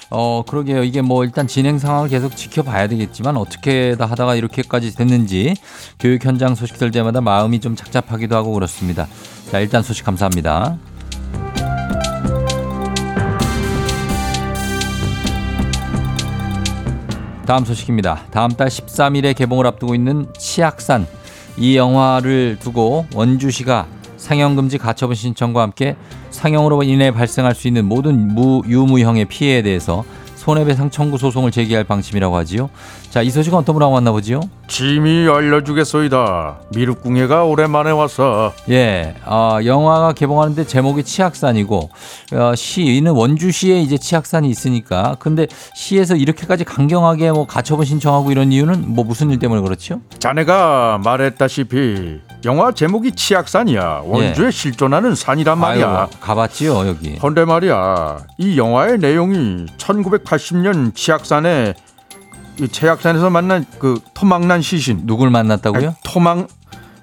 [0.09, 0.82] 어, 그러게요.
[0.82, 5.54] 이게 뭐 일단 진행 상황을 계속 지켜봐야 되겠지만 어떻게 다 하다가 이렇게까지 됐는지
[5.98, 9.06] 교육 현장 소식 들 때마다 마음이 좀 착잡하기도 하고 그렇습니다.
[9.50, 10.78] 자, 일단 소식 감사합니다.
[17.46, 18.24] 다음 소식입니다.
[18.32, 21.06] 다음 달 13일에 개봉을 앞두고 있는 치악산.
[21.56, 25.96] 이 영화를 두고 원주시가 상영금지 가처분 신청과 함께
[26.30, 30.04] 상영으로 인해 발생할 수 있는 모든 무, 유무형의 피해에 대해서
[30.46, 32.70] 손해배상 청구 소송을 제기할 방침이라고 하지요.
[33.11, 34.40] 자, 이 소식은 어떤 분하고 만나보지요?
[34.68, 36.61] 짐이 알려주겠소이다.
[36.72, 38.52] 미륵궁예가 오랜만에 왔어.
[38.68, 41.90] 예, 어, 영화가 개봉하는데 제목이 치악산이고
[42.35, 48.94] 어, 시는 원주시에 이제 치악산이 있으니까 근데 시에서 이렇게까지 강경하게 뭐 가처분 신청하고 이런 이유는
[48.94, 50.00] 뭐 무슨 일 때문에 그렇죠?
[50.20, 54.02] 자네가 말했다시피 영화 제목이 치악산이야.
[54.04, 55.88] 원주에 실존하는 산이란 말이야.
[55.88, 57.16] 아유, 가봤지요 여기.
[57.16, 58.18] 헌데 말이야.
[58.38, 61.74] 이 영화의 내용이 1980년 치악산에
[62.61, 65.02] 이 치악산에서 만난 그 토막난 시신.
[65.04, 65.88] 누굴 만났다고요?
[65.88, 66.46] 아니, 토막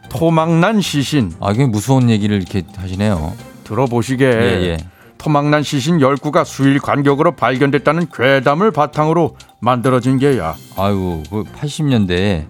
[0.10, 3.34] 토막난 시신 아, 이게 무서운 얘기를 이렇게 하시네요.
[3.66, 4.26] 들어보시게.
[4.26, 4.78] 예, 예.
[5.18, 10.56] 토막난 시신 10구가 수일 간격으로 발견됐다는 괴담을 바탕으로 만들어진 게야.
[10.78, 12.46] 아유, 그 80년대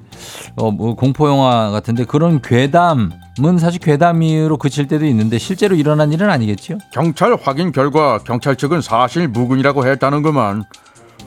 [0.55, 6.29] 어, 뭐 공포 영화 같은데 그런 괴담은 사실 괴담으로 그칠 때도 있는데 실제로 일어난 일은
[6.29, 6.77] 아니겠죠?
[6.91, 10.63] 경찰 확인 결과 경찰 측은 사실 무근이라고 했다는구만.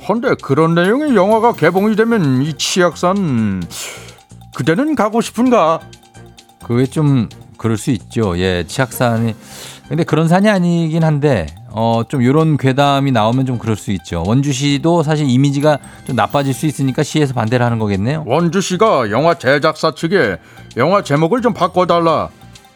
[0.09, 3.62] 헌데 그런 내용의 영화가 개봉이 되면 이 치악산
[4.55, 5.81] 그대는 가고 싶은가?
[6.62, 8.38] 그게 좀 그럴 수 있죠.
[8.38, 9.35] 예, 치악산이
[9.88, 11.46] 근데 그런 산이 아니긴 한데
[11.80, 14.22] 어좀 요런 괴담이 나오면 좀 그럴 수 있죠.
[14.26, 18.24] 원주시도 사실 이미지가 좀 나빠질 수 있으니까 시에서 반대를 하는 거겠네요.
[18.26, 20.38] 원주시가 영화 제작사 측에
[20.78, 22.30] 영화 제목을 좀 바꿔달라.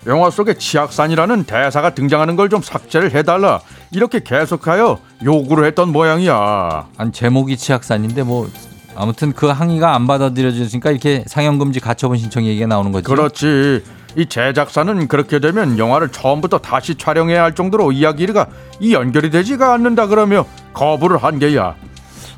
[0.06, 3.60] 영화 속에 치악산이라는 대사가 등장하는 걸 좀 삭제를 해달라.
[3.90, 6.88] 이렇게 계속하여 요구를 했던 모양이야.
[6.98, 8.50] 아니 제목이 치악산인데 뭐
[8.96, 13.04] 아무튼 그 항의가 안 받아들여지니까 이렇게 상영금지 가처분 신청 얘기가 나오는 거죠.
[13.10, 13.82] 그렇지.
[14.16, 18.46] 이 제작사는 그렇게 되면 영화를 처음부터 다시 촬영해야 할 정도로 이야기가
[18.80, 21.74] 이 연결이 되지가 않는다 그러며 거부를 한 게야.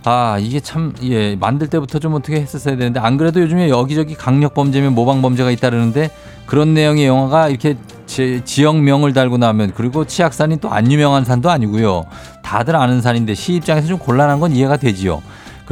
[0.04, 4.52] 아 이게 참 예 만들 때부터 좀 어떻게 했었어야 되는데 안 그래도 요즘에 여기저기 강력
[4.54, 6.10] 범죄면 모방 범죄가 있다르는데
[6.44, 12.04] 그런 내용의 영화가 이렇게 지, 지역명을 달고 나면 그리고 치악산이 또 안 유명한 산도 아니고요
[12.42, 15.22] 다들 아는 산인데 시 입장에서 좀 곤란한 건 이해가 되지요.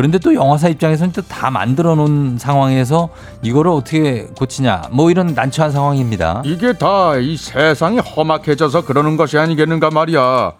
[0.01, 3.11] 그런데 또 영화사 입장에서는 또 다 만들어 놓은 상황에서
[3.43, 6.43] 이거를 어떻게 고치냐 뭐 이런 난처한 상황입니다.
[6.45, 10.53] 이게 다 이 세상이 험악해져서 그러는 것이 아니겠는가 말이야.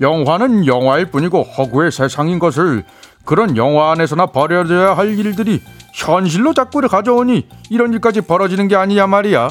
[0.00, 2.84] 영화는 영화일 뿐이고 허구의 세상인 것을
[3.26, 5.60] 그런 영화 안에서나 벌여져야 할 일들이
[5.92, 9.50] 현실로 자꾸 가져오니 이런 일까지 벌어지는 게 아니냐 말이야.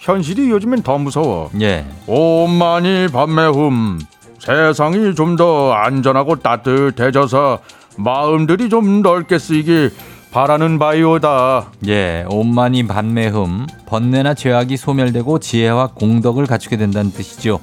[0.00, 1.50] 현실이 요즘엔 더 무서워.
[1.60, 1.84] 예.
[2.06, 3.98] 오만이 밤매흠
[4.38, 7.58] 세상이 좀 더 안전하고 따뜻해져서
[7.96, 9.92] 마음들이 좀 넓게 쓰이길
[10.30, 11.72] 바라는 바이오다.
[11.88, 17.60] 예, 온만이 반매흠, 번뇌나 죄악이 소멸되고 지혜와 공덕을 갖추게 된다는 뜻이죠.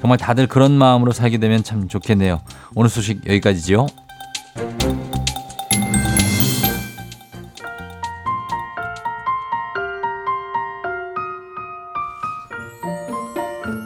[0.00, 2.40] 정말 다들 그런 마음으로 살게 되면 참 좋겠네요.
[2.74, 3.86] 오늘 소식 여기까지죠.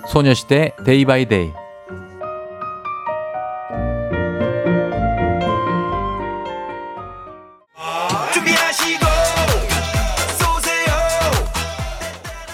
[0.09, 1.53] 소녀시대 Day by Day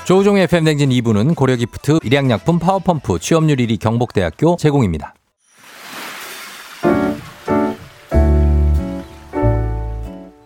[0.04, 5.14] 조우종의 FM댕진 2부는 고려기프트, 일양약품, 파워펌프, 취업률 1위 경복대학교 제공입니다.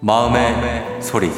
[0.01, 1.29] 마음의 소리.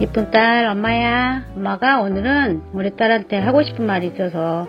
[0.00, 1.44] 이쁜 딸, 엄마야.
[1.56, 4.68] 엄마가 오늘은 우리 딸한테 하고 싶은 말이 있어서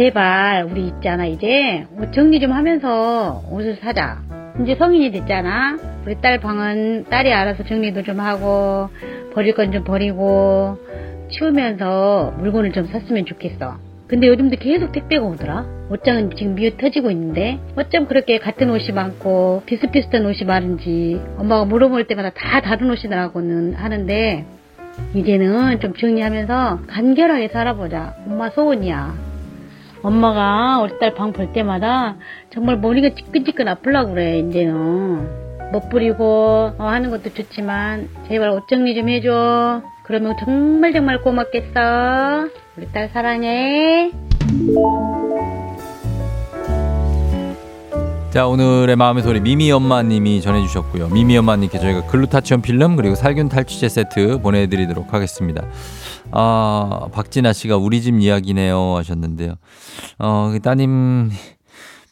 [0.00, 4.16] 제발 우리 있잖아 이제 옷 정리 좀 하면서 옷을 사자.
[4.62, 5.78] 이제 성인이 됐잖아.
[6.06, 8.88] 우리 딸 방은 딸이 알아서 정리도 좀 하고
[9.34, 10.78] 버릴 건 좀 버리고
[11.30, 13.76] 치우면서 물건을 좀 샀으면 좋겠어.
[14.08, 15.66] 근데 요즘도 계속 택배가 오더라.
[15.90, 22.06] 옷장은 지금 미어 터지고 있는데 어쩜 그렇게 같은 옷이 많고 비슷비슷한 옷이 많은지 엄마가 물어볼
[22.06, 24.46] 때마다 다 다른 옷이더라고는 하는데
[25.14, 28.14] 이제는 좀 정리하면서 간결하게 살아보자.
[28.26, 29.29] 엄마 소원이야.
[30.02, 32.16] 엄마가 우리 딸 방 볼 때마다
[32.52, 35.50] 정말 머리가 지끈지끈 아플라고 그래, 이제는.
[35.72, 39.82] 못 부리고 어, 하는 것도 좋지만 제발 옷 정리 좀 해줘.
[40.02, 42.48] 그러면 정말 정말 고맙겠어.
[42.76, 44.10] 우리 딸 사랑해.
[48.30, 51.08] 자, 오늘의 마음의 소리 미미 엄마님이 전해주셨고요.
[51.08, 55.62] 미미 엄마님께 저희가 글루타치온 필름 그리고 살균 탈취제 세트 보내드리도록 하겠습니다.
[56.32, 59.54] 아, 박진아 씨가 우리 집 이야기네요 하셨는데요.
[60.18, 61.30] 어, 그 따님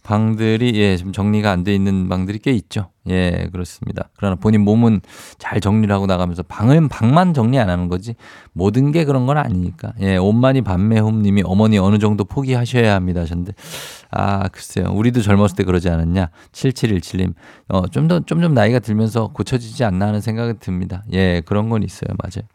[0.02, 2.90] 방들이 예, 좀 정리가 안 돼 있는 방들이 꽤 있죠.
[3.08, 4.08] 예, 그렇습니다.
[4.16, 5.00] 그러나 본인 몸은
[5.38, 8.14] 잘 정리를 하고 나가면서 방은 방만 정리 안 하는 거지
[8.52, 9.92] 모든 게 그런 건 아니니까.
[10.00, 13.52] 예, 옷만이 밤매홈 님이 어머니 어느 정도 포기하셔야 합니다 하셨는데
[14.10, 14.86] 아, 글쎄요.
[14.92, 16.30] 우리도 젊었을 때 그러지 않았냐?
[16.52, 17.34] 7717님.
[17.68, 21.02] 어, 좀 더, 좀 좀 나이가 들면서 고쳐지지 않나 하는 생각이 듭니다.
[21.12, 22.08] 예, 그런 건 있어요.
[22.22, 22.46] 맞아요.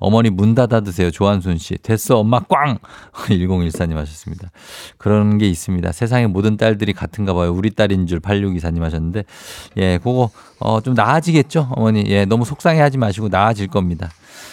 [0.00, 1.10] 어머니 문 닫아 드세요.
[1.10, 1.76] 조한순 씨.
[1.78, 2.78] 됐어, 엄마 꽝!
[3.28, 4.50] 1014님 하셨습니다.
[4.98, 5.92] 그런 게 있습니다.
[5.92, 7.52] 세상의 모든 딸들이 같은가 봐요.
[7.52, 9.24] 우리 딸인 줄 8624님 하셨는데,
[9.78, 11.68] 예, 그거, 어, 좀 나아지겠죠?
[11.72, 12.04] 어머니.
[12.08, 14.10] 예, 너무 속상해 하지 마시고 나아질 겁니다.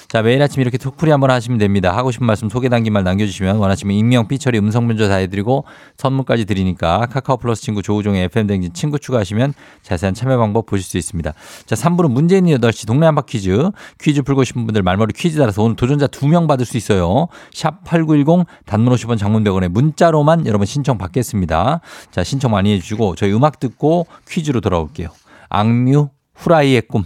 [0.08, 1.96] 자, 매일 아침 이렇게 톡풀이 한번 하시면 됩니다.
[1.96, 5.66] 하고 싶은 말씀 소개 담긴 말 남겨주시면 원하시면 익명, 삐처리, 음성문자 다 해드리고
[5.98, 11.34] 선물까지 드리니까 카카오 플러스 친구 조우종의 FM댕진 친구 추가하시면 자세한 참여 방법 보실 수 있습니다.
[11.66, 13.72] 자, 3부는 문제 있는 8시 동네 한바 퀴즈.
[14.00, 17.28] 퀴즈 풀고 싶은 분들 말머리 퀴즈 따라서 오늘 도전자 2명 받을 수 있어요.
[17.52, 21.82] 샵 8910 단문 50원 장문 100원에 문자로만 여러분 신청 받겠습니다.
[22.12, 25.10] 자, 신청 많이 해주시고 저희 음악 듣고 퀴즈로 돌아올게요.
[25.50, 27.06] 악뮤 후라이의 꿈.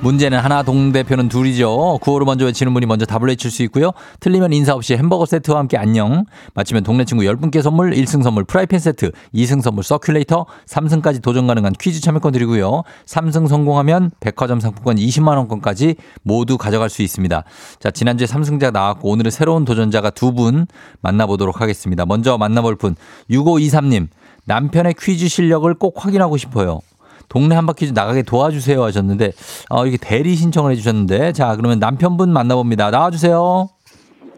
[0.00, 1.98] 문제는 하나 동대표는 둘이죠.
[2.00, 3.90] 구호를 먼저 외치는 분이 먼저 답을 외칠 수 있고요.
[4.20, 6.24] 틀리면 인사 없이 햄버거 세트와 함께 안녕.
[6.54, 11.72] 맞히면 동네 친구 10분께 선물 1승 선물 프라이팬 세트 2승 선물 서큘레이터 3승까지 도전 가능한
[11.80, 12.84] 퀴즈 참여권 드리고요.
[13.06, 17.42] 3승 성공하면 백화점 상품권 20만 원권까지 모두 가져갈 수 있습니다.
[17.80, 20.66] 자 지난주에 3승자 나왔고 오늘은 새로운 도전자가 두 분
[21.00, 22.06] 만나보도록 하겠습니다.
[22.06, 22.94] 먼저 만나볼 분
[23.30, 24.06] 6523님.
[24.44, 26.80] 남편의 퀴즈 실력을 꼭 확인하고 싶어요
[27.28, 29.32] 동네 한 바퀴 좀 나가게 도와주세요 하셨는데,
[29.70, 32.90] 어, 이렇게 대리 신청을 해주셨는데, 자, 그러면 남편분 만나봅니다.
[32.90, 33.68] 나와주세요.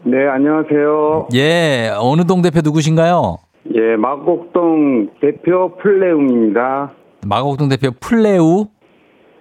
[0.03, 1.27] 네, 안녕하세요.
[1.35, 3.37] 예, 어느 동 대표 누구신가요?
[3.75, 6.91] 예, 마곡동 대표 플레움입니다.
[7.25, 8.67] 마곡동 대표 플레우?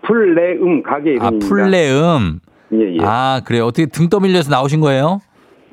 [0.03, 1.48] 플레음 가게 아, 이름입니다.
[1.48, 2.40] 플레음.
[2.74, 2.98] 예, 예.
[3.01, 3.64] 아, 그래요.
[3.66, 5.20] 어떻게 등 떠밀려서 나오신 거예요?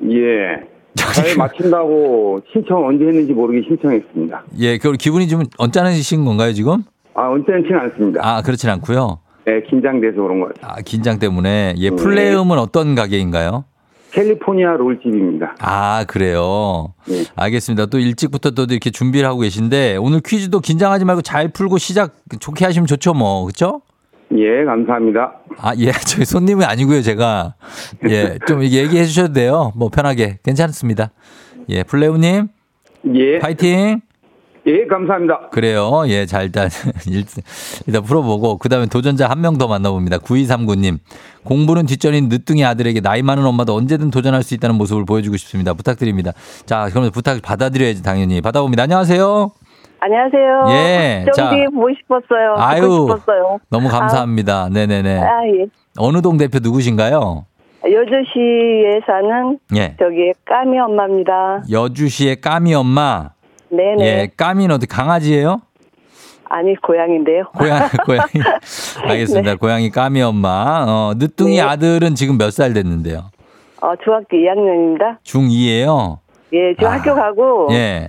[0.04, 0.66] 예.
[0.94, 4.44] 잘 마친다고 신청 언제 했는지 모르게 신청했습니다.
[4.60, 6.82] 예, 그 기분이 좀 언짢으신 건가요, 지금?
[7.18, 8.20] 아, 언짢지는 않습니다.
[8.22, 9.18] 아, 그렇진 않고요.
[9.44, 10.52] 네, 긴장돼서 그런 거예요.
[10.62, 11.74] 아, 긴장 때문에.
[11.76, 11.96] 예, 네.
[11.96, 13.64] 플레음은 어떤 가게인가요?
[14.12, 15.56] 캘리포니아 롤집입니다.
[15.58, 16.94] 아, 그래요.
[17.08, 17.24] 네.
[17.34, 17.86] 알겠습니다.
[17.86, 22.64] 또 일찍부터 또 이렇게 준비를 하고 계신데 오늘 퀴즈도 긴장하지 말고 잘 풀고 시작 좋게
[22.64, 23.44] 하시면 좋죠, 뭐.
[23.44, 23.82] 그렇죠?
[24.36, 25.32] 예, 감사합니다.
[25.60, 25.90] 아, 예.
[26.06, 27.54] 저희 손님은 아니고요, 제가.
[28.08, 28.38] 예.
[28.46, 29.72] 좀 얘기해 주셔도 돼요.
[29.74, 30.38] 뭐 편하게.
[30.44, 31.10] 괜찮습니다.
[31.68, 32.48] 예, 플레우님,
[33.14, 34.02] 예, 파이팅!
[34.68, 35.48] 예, 감사합니다.
[35.50, 36.02] 그래요.
[36.08, 36.68] 예, 잘 일단
[37.08, 37.24] 일-
[37.86, 40.18] 일단 풀어보고 그 다음에 도전자 한 명 더 만나봅니다.
[40.18, 40.98] 9239님.
[41.44, 45.72] 공부는 뒷전인 늦둥이 아들에게 나이 많은 엄마도 언제든 도전할 수 있다는 모습을 보여주고 싶습니다.
[45.72, 46.32] 부탁드립니다.
[46.66, 48.82] 자, 그러면 부탁 받아드려야지 당연히 받아봅니다.
[48.82, 49.50] 안녕하세요.
[50.00, 50.64] 안녕하세요.
[50.70, 51.50] 예, 자.
[51.50, 52.54] 정디 보고 싶었어요.
[52.58, 53.06] 아유.
[53.08, 53.58] 싶었어요.
[53.70, 54.68] 너무 감사합니다.
[54.70, 55.18] 네네네.
[55.20, 55.66] 아, 예.
[55.96, 57.46] 어느 동 대표 누구신가요?
[57.84, 59.96] 여주시에 사는 예.
[59.98, 61.62] 저기 까미 엄마입니다.
[61.70, 63.30] 여주시의 까미 엄마.
[63.70, 64.04] 네네.
[64.04, 65.60] 예, 까미는 어디 강아지예요?
[66.50, 67.44] 아니 고향인데요.
[67.58, 68.28] 고양 고양이.
[69.02, 69.56] 알겠습니다.
[69.56, 70.84] 고양이 까미 엄마.
[70.88, 71.60] 어, 늦둥이 네.
[71.60, 73.30] 아들은 지금 몇 살 됐는데요?
[73.82, 75.18] 어, 중학교 2학년입니다.
[75.24, 76.18] 중2예요.
[76.54, 76.92] 예, 지금 아.
[76.92, 78.08] 학교 가고 예.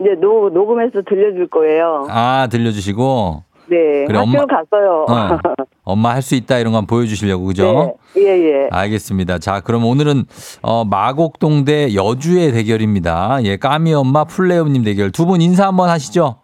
[0.00, 2.06] 이제 노, 녹음해서 들려줄 거예요.
[2.10, 3.44] 아, 들려주시고.
[3.70, 5.06] 네, 그래, 학교 엄마- 갔어요.
[5.08, 5.38] 어.
[5.84, 7.94] 엄마 할 수 있다 이런 거 한번 보여주시려고, 그죠?
[8.16, 8.28] 예, 예,
[8.64, 8.68] 예.
[8.70, 9.38] 알겠습니다.
[9.38, 10.24] 자, 그럼 오늘은
[10.62, 13.38] 어, 마곡동 대 여주의 대결입니다.
[13.44, 15.10] 예, 까미 엄마 플레이엄님 대결.
[15.10, 16.36] 두 분 인사 한번 하시죠.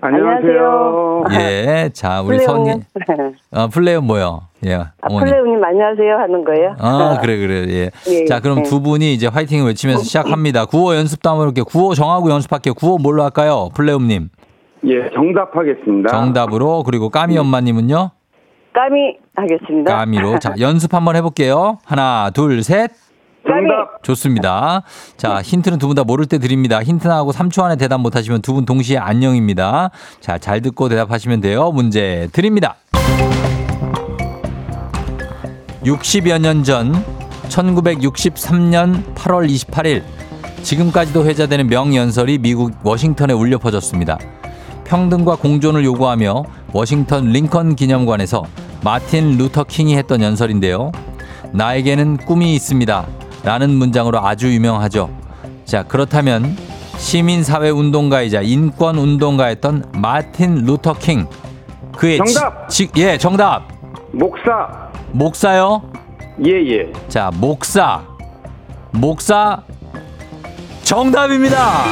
[0.00, 1.24] 안녕하세요.
[1.32, 2.70] 예, 자, 우리 선이.
[3.52, 4.42] 어, 플레이엄 뭐요?
[4.66, 5.24] 예, 아, 어머니.
[5.30, 6.74] 플레이오님 안녕하세요 하는 거예요?
[6.78, 7.90] 아, 그래, 그래, 예.
[8.12, 8.62] 예, 자, 그럼 예.
[8.64, 10.66] 두 분이 이제 화이팅을 외치면서 시작합니다.
[10.66, 11.64] 구호 연습도 한번 해볼게요.
[11.64, 12.74] 구호 정하고 연습할게요.
[12.74, 13.70] 구호 뭘로 할까요?
[13.74, 14.28] 플레이엄님.
[14.86, 16.08] 예, 정답하겠습니다.
[16.10, 16.82] 정답으로.
[16.82, 18.10] 그리고 까미 엄마님은요?
[18.74, 19.96] 까미 하겠습니다.
[19.96, 20.38] 까미로.
[20.38, 21.78] 자, 연습 한번 해볼게요.
[21.84, 22.90] 하나, 둘, 셋.
[23.46, 24.02] 정답.
[24.02, 24.82] 좋습니다.
[25.18, 26.82] 자, 힌트는 두 분 다 모를 때 드립니다.
[26.82, 29.90] 힌트 나하고 3초 안에 대답 못하시면 두 분 동시에 안녕입니다.
[30.20, 31.70] 자, 잘 듣고 대답하시면 돼요.
[31.70, 32.76] 문제 드립니다.
[35.84, 36.92] 60여 년 전,
[37.48, 40.02] 1963년 8월 28일,
[40.62, 44.18] 지금까지도 회자되는 명연설이 미국 워싱턴에 울려 퍼졌습니다.
[44.84, 48.44] 평등과 공존을 요구하며 워싱턴 링컨 기념관에서
[48.82, 50.92] 마틴 루터 킹이 했던 연설인데요.
[51.52, 53.06] 나에게는 꿈이 있습니다.
[53.44, 55.10] 라는 문장으로 아주 유명하죠.
[55.64, 56.56] 자, 그렇다면
[56.96, 61.26] 시민사회 운동가이자 인권 운동가였던 마틴 루터 킹.
[61.96, 62.68] 그의 정답!
[62.68, 63.68] 지, 지- 예, 정답.
[64.12, 64.68] 목사.
[65.12, 65.82] 목사요?
[66.44, 66.92] 예, 예.
[67.08, 68.02] 자, 목사.
[68.90, 69.62] 목사
[70.82, 71.84] 정답입니다.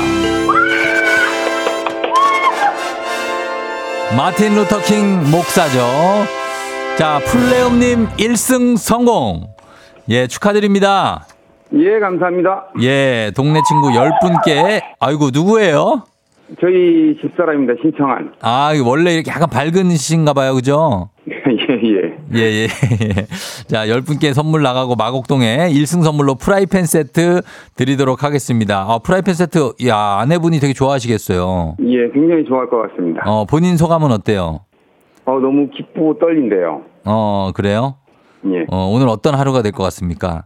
[4.17, 5.81] 마틴 루터 킹 목사죠.
[6.99, 9.49] 자, 플레엄님 1승 성공.
[10.11, 11.27] 예, 축하드립니다.
[11.75, 12.67] 예, 감사합니다.
[12.83, 16.03] 예, 동네 친구 10분께, 아이고, 누구예요?
[16.61, 17.75] 저희 집사람입니다.
[17.81, 18.35] 신청한.
[18.43, 21.09] 아, 원래 이렇게 약간 밝은신가 봐요, 그죠?
[21.27, 22.12] 예, 예.
[22.35, 22.69] 예, 예, 예.
[23.67, 27.43] 자, 10분께 선물 나가고 마곡동에 1승 선물로 프라이팬 세트
[27.77, 28.87] 드리도록 하겠습니다.
[28.89, 31.77] 아, 프라이팬 세트, 야, 아내분이 되게 좋아하시겠어요.
[31.81, 33.23] 예, 굉장히 좋아할 것 같습니다.
[33.27, 34.61] 어, 본인 소감은 어때요?
[35.25, 36.83] 어, 너무 기쁘고 떨린대요.
[37.05, 37.97] 어, 그래요?
[38.47, 38.65] 예.
[38.71, 40.45] 어, 오늘 어떤 하루가 될 것 같습니까?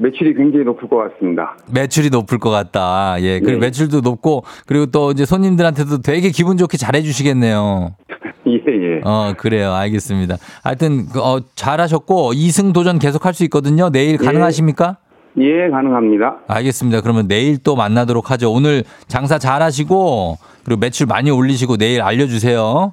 [0.00, 1.56] 매출이 굉장히 높을 것 같습니다.
[1.72, 3.16] 매출이 높을 것 같다.
[3.20, 3.40] 예.
[3.40, 3.56] 그리고 예.
[3.66, 7.96] 매출도 높고, 그리고 또 이제 손님들한테도 되게 기분 좋게 잘해 주시겠네요.
[8.68, 9.00] 예, 예.
[9.04, 9.72] 어, 그래요.
[9.72, 10.36] 알겠습니다.
[10.62, 13.90] 하여튼, 그, 어, 잘하셨고, 2승 도전 계속 할 수 있거든요.
[13.90, 14.96] 내일 가능하십니까?
[15.40, 16.38] 예, 가능합니다.
[16.48, 17.00] 알겠습니다.
[17.00, 18.52] 그러면 내일 또 만나도록 하죠.
[18.52, 22.92] 오늘 장사 잘 하시고, 그리고 매출 많이 올리시고 내일 알려주세요.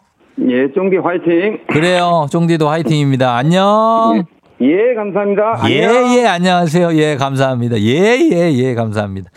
[0.50, 1.60] 예, 쫑디 화이팅!
[1.68, 2.28] 그래요.
[2.30, 3.36] 쫑디도 화이팅입니다.
[3.36, 4.24] 안녕.
[4.62, 5.70] 예, 감사합니다.
[5.70, 6.18] 예, 안녕.
[6.18, 6.94] 예, 안녕하세요.
[6.96, 7.80] 예, 감사합니다.
[7.80, 9.30] 예, 예, 예, 감사합니다.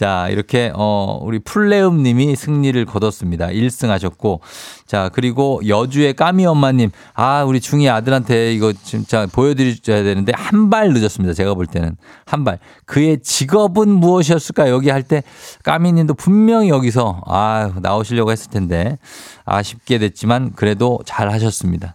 [0.00, 3.48] 자, 이렇게, 어, 우리 풀레음 님이 승리를 거뒀습니다.
[3.48, 4.40] 1승 하셨고.
[4.86, 6.90] 자, 그리고 여주의 까미 엄마님.
[7.12, 11.34] 아, 우리 중이 아들한테 이거 진짜 보여드려야 되는데 한 발 늦었습니다.
[11.34, 11.98] 제가 볼 때는.
[12.24, 12.58] 한 발.
[12.86, 14.70] 그의 직업은 무엇이었을까?
[14.70, 15.22] 여기 할 때
[15.64, 18.96] 까미 님도 분명히 여기서, 아, 나오시려고 했을 텐데.
[19.44, 21.94] 아쉽게 됐지만 그래도 잘 하셨습니다.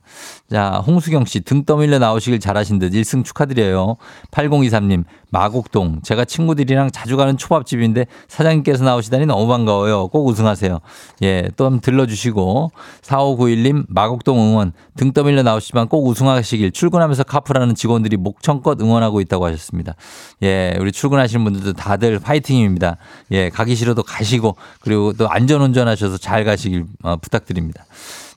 [0.50, 3.98] 자, 홍수경 씨 등 떠밀려 나오시길 잘하신 듯 1승 축하드려요.
[4.30, 6.02] 8023님 마곡동.
[6.04, 10.08] 제가 친구들이랑 자주 가는 초밥집인데 사장님께서 나오시다니 너무 반가워요.
[10.10, 10.80] 꼭 우승하세요.
[11.24, 12.72] 예, 또 한번 들러주시고.
[13.02, 14.72] 4591님, 마곡동 응원.
[14.96, 16.72] 등 떠밀려 나오시지만 꼭 우승하시길.
[16.72, 19.96] 출근하면서 카풀하는 직원들이 목청껏 응원하고 있다고 하셨습니다.
[20.44, 22.98] 예, 우리 출근하시는 분들도 다들 파이팅입니다.
[23.32, 27.84] 예, 가기 싫어도 가시고, 그리고 또 안전 운전 하셔서 잘 가시길 어, 부탁드립니다.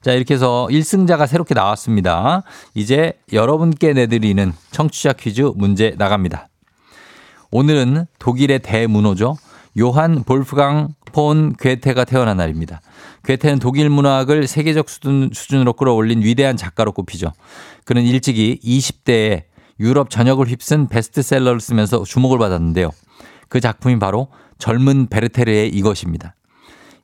[0.09, 2.43] 자, 이렇게 해서 1승자가 새롭게 나왔습니다.
[2.73, 6.49] 이제 여러분께 내드리는 청취자 퀴즈 문제 나갑니다.
[7.51, 9.37] 오늘은 독일의 대문호죠.
[9.79, 12.81] 요한 볼프강 폰 괴테가 태어난 날입니다.
[13.25, 17.35] 괴테는 독일 문학을 세계적 수준, 수준으로 끌어올린 위대한 작가로 꼽히죠.
[17.85, 19.43] 그는 일찍이 20대에
[19.79, 22.93] 유럽 전역을 휩쓴 베스트셀러를 쓰면서 주목을 받았는데요.
[23.51, 26.35] 그 작품이 바로 젊은 베르테르의 이것입니다.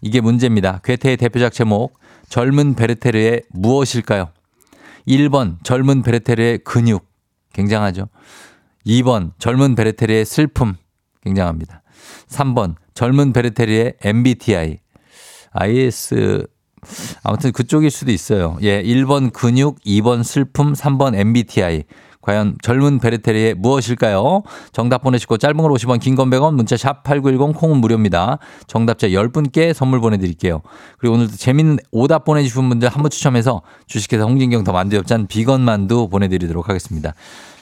[0.01, 0.81] 이게 문제입니다.
[0.85, 1.99] 괴테의 대표작 제목
[2.29, 4.31] 젊은 베르테르의 무엇일까요?
[5.07, 7.07] 1번 젊은 베르테르의 근육
[7.53, 8.09] 굉장하죠.
[8.87, 10.75] 2번 젊은 베르테르의 슬픔
[11.23, 11.83] 굉장합니다.
[12.29, 14.79] 3번 젊은 베르테르의 MBTI
[15.53, 16.47] IS
[17.23, 18.59] 아무튼 그쪽일 수도 있어요.
[18.63, 21.85] 예, 1번 근육, 2번 슬픔, 3번 MBTI.
[22.25, 24.43] 과연 젊은 베르테르의 무엇일까요?
[24.73, 28.39] 정답 보내시고 짧은 걸 50원, 긴 건 100원, 문자 샵 8910 콩은 무료입니다.
[28.67, 30.63] 정답자 10분께 선물 보내드릴게요.
[30.99, 35.61] 그리고 오늘도 재밌는 오답 보내주신 분들 한 분 추첨해서 주식회사 홍진경 더 만두 협찬 비건
[35.61, 37.15] 만두 보내드리도록 하겠습니다.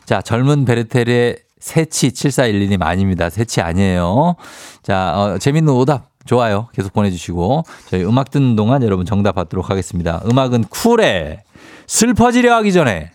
[0.05, 3.31] 자, 젊은 베르테르의 새치 7412님 아닙니다.
[3.31, 4.35] 새치 아니에요.
[4.83, 6.69] 자, 어, 재밌는 오답 좋아요.
[6.73, 10.21] 계속 보내주시고 저희 음악 듣는 동안 여러분 정답 받도록 하겠습니다.
[10.29, 11.45] 음악은 쿨의
[11.87, 13.12] 슬퍼지려 하기 전에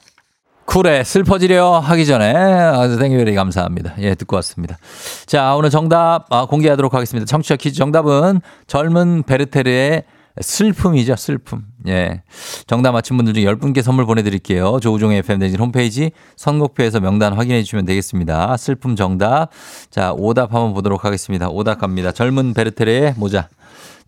[0.68, 3.96] 쿨의 슬퍼지려 하기 전에 아주 thank you very 감사합니다.
[4.00, 4.78] 예 듣고 왔습니다.
[5.26, 7.26] 자 오늘 정답 아, 공개하도록 하겠습니다.
[7.26, 10.04] 청취자 퀴즈 정답은 젊은 베르테르의
[10.42, 11.64] 슬픔이죠, 슬픔.
[11.88, 12.22] 예.
[12.68, 14.80] 정답 맞힌 분들 중에 10분께 선물 보내드릴게요.
[14.82, 18.56] 조우종의 FM대진 홈페이지 선곡표에서 명단 확인해 주시면 되겠습니다.
[18.58, 19.50] 슬픔 정답.
[19.90, 21.50] 자, 오답 한번 보도록 하겠습니다.
[21.50, 22.12] 오답 갑니다.
[22.12, 23.50] 젊은 베르테르의 모자.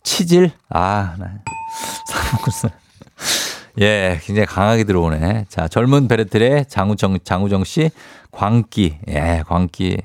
[0.04, 0.52] 치질.
[0.70, 1.32] 아, 나.
[2.08, 2.70] 사먹었어.
[3.80, 5.46] 예, 굉장히 강하게 들어오네.
[5.48, 7.92] 자, 젊은 베르테르의 장우정, 장우정 씨,
[8.32, 8.98] 광기.
[9.08, 9.98] 예, 광기.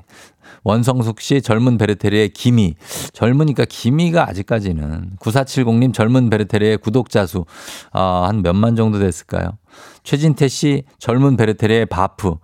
[0.63, 2.75] 원성숙 씨 젊은 베르테르의 기미.
[3.11, 7.45] 젊으니까 기미가 아직까지는 9470님 젊은 베르테르의 구독자 수,
[7.91, 9.57] 어, 한 몇만 정도 됐을까요?
[10.05, 12.35] 최진태 씨 젊은 베르테르의 바프.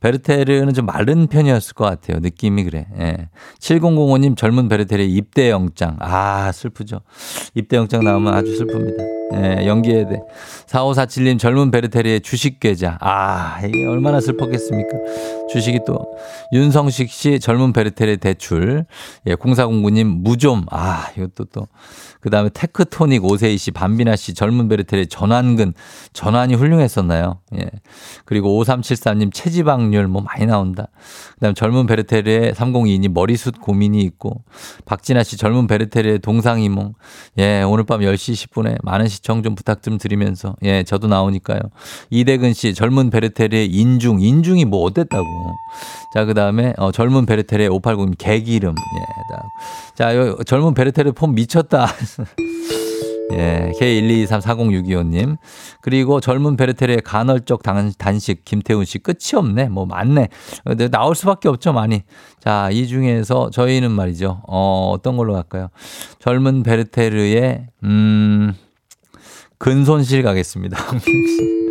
[0.00, 2.18] 베르테르는 좀 마른 편이었을 것 같아요.
[2.20, 2.86] 느낌이 그래.
[2.98, 3.28] 예.
[3.60, 5.96] 7005님 젊은 베르테르의 입대 영장.
[6.00, 7.02] 아, 슬프죠.
[7.54, 9.22] 입대 영장 나오면 아주 슬픕니다.
[9.34, 10.20] 예, 연기해야 돼.
[10.66, 12.98] 4547님 젊은 베르테르의 주식 계좌.
[13.00, 14.90] 아, 이게 얼마나 슬펐겠습니까?
[15.50, 15.98] 주식이 또.
[16.52, 18.84] 윤성식 씨 젊은 베르테르의 대출.
[19.26, 20.66] 예, 0409님 무좀.
[20.70, 21.68] 아, 이것도 또.
[22.20, 25.74] 그 다음에 테크토닉 오세희 씨, 밤비나 씨 젊은 베르테르의 전완근.
[26.12, 27.38] 전완이 훌륭했 었나요?
[27.54, 27.68] 예.
[28.24, 30.88] 그리고 5373님 체지방률 뭐 많이 나온다.
[31.34, 34.42] 그 다음에 젊은 베르테르의 3022님 머리숱 고민이 있고.
[34.84, 36.94] 박진아 씨 젊은 베르테르의 동상이몽.
[37.38, 40.56] 예, 오늘 밤 10시 10분에 많은 시청 좀 부탁 좀 드리면서.
[40.62, 41.60] 예, 저도 나오니까요.
[42.10, 44.20] 이대근 씨 젊은 베르테르의 인중.
[44.20, 45.24] 인중이 뭐 어땠다고.
[46.14, 48.70] 자, 그 다음에 어, 젊은 베르테르의 580님 개기름.
[48.70, 49.42] 예, 다.
[49.94, 51.86] 자, 요, 젊은 베르테르 폼 미쳤다.
[53.32, 55.36] 예, K1234062호님.
[55.80, 59.68] 그리고 젊은 베르테르의 간헐적 단- 단식 김태훈 씨 끝이 없네.
[59.68, 60.28] 뭐 많네.
[60.90, 62.02] 나올 수밖에 없죠, 많이.
[62.40, 64.42] 자, 이 중에서 저희는 말이죠.
[64.46, 65.68] 어, 어떤 걸로 갈까요?
[66.18, 68.54] 젊은 베르테르의 음
[69.58, 70.76] 근손실 가겠습니다.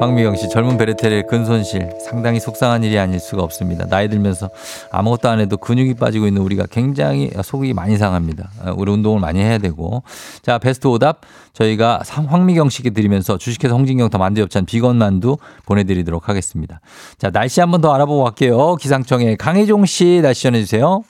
[0.00, 1.90] 황미경 씨, 젊은 베르테르의 근손실.
[2.00, 3.86] 상당히 속상한 일이 아닐 수가 없습니다.
[3.86, 4.50] 나이 들면서
[4.90, 8.50] 아무것도 안 해도 근육이 빠지고 있는 우리가 굉장히 속이 많이 상합니다.
[8.64, 10.02] 어, 우리 운동을 많이 해야 되고.
[10.42, 11.20] 자, 베스트 오답
[11.52, 15.36] 저희가 상- 황미경 씨께 드리면서 주식회사 홍진경 더 만두엽찬 비건 만두
[15.66, 16.80] 보내드리도록 하겠습니다.
[17.18, 18.76] 자, 날씨 한번 더 알아보고 갈게요.
[18.76, 21.04] 기상청의 강혜종 씨 날씨 전해주세요.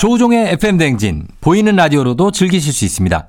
[0.00, 3.28] 조우종의 FM 댕진 보이는 라디오로도 즐기실 수 있습니다.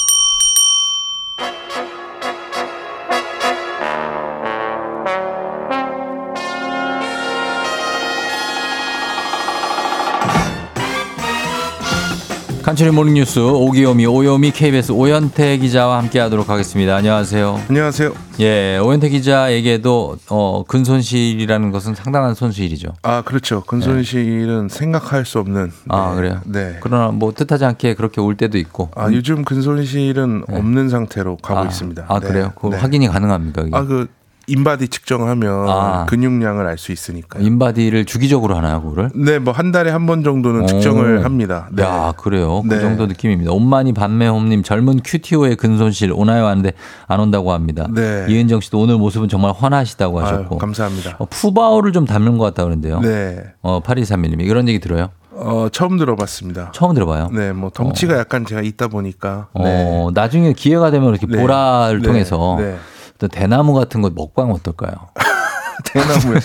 [12.71, 16.95] 간추린 모닝뉴스 오귀요미 오요미 KBS 오현태 기자와 함께하도록 하겠습니다.
[16.95, 17.59] 안녕하세요.
[17.67, 18.13] 안녕하세요.
[18.39, 22.93] 예, 오현태 기자에게도 어, 근손실이라는 것은 상당한 손실이죠.
[23.01, 23.61] 아 그렇죠.
[23.63, 25.65] 근손실은 생각할 수 없는.
[25.65, 25.71] 네.
[25.89, 26.15] 아 네.
[26.15, 26.41] 그래요?
[26.45, 26.77] 네.
[26.79, 28.89] 그러나 뭐 뜻하지 않게 그렇게 올 때도 있고.
[28.95, 30.55] 아 요즘 근손실은 네.
[30.55, 32.05] 없는 상태로 가고 아, 있습니다.
[32.07, 32.27] 아 네.
[32.29, 32.53] 그래요?
[32.55, 32.77] 그 네.
[32.77, 33.65] 확인이 가능합니까?
[33.73, 34.07] 아그
[34.47, 36.05] 인바디 측정하면 아.
[36.07, 37.39] 근육량을 알 수 있으니까.
[37.39, 39.09] 인바디를 주기적으로 하나요, 그거를?
[39.15, 41.69] 네, 뭐 한 달에 한 번 정도는 측정을 합니다.
[41.71, 41.83] 네.
[41.83, 42.61] 야, 그래요.
[42.67, 42.79] 그 네.
[42.81, 43.51] 정도 느낌입니다.
[43.51, 46.71] 엄마니 반매홈님 젊은 큐티오의 근손실 오나요 하는데
[47.07, 47.87] 안 온다고 합니다.
[47.93, 48.25] 네.
[48.29, 50.57] 이은정 씨도 오늘 모습은 정말 환하시다고 아유, 하셨고.
[50.57, 51.17] 감사합니다.
[51.19, 52.99] 어, 푸바오를 좀 닮는 것 같다 그러는데요.
[53.01, 53.43] 네.
[53.61, 55.09] 어, 8231님이 이런 얘기 들어요?
[55.33, 56.71] 어, 처음 들어봤습니다.
[56.73, 57.29] 처음 들어봐요.
[57.31, 59.47] 네, 뭐 덩치가 약간 제가 있다 보니까.
[59.55, 59.63] 네.
[59.65, 61.37] 어, 나중에 기회가 되면 이렇게 네.
[61.39, 62.07] 보라를 네.
[62.07, 62.77] 통해서 네.
[63.21, 64.93] 또 대나무 같은 거 먹방 어떨까요?
[65.85, 66.39] 대나무에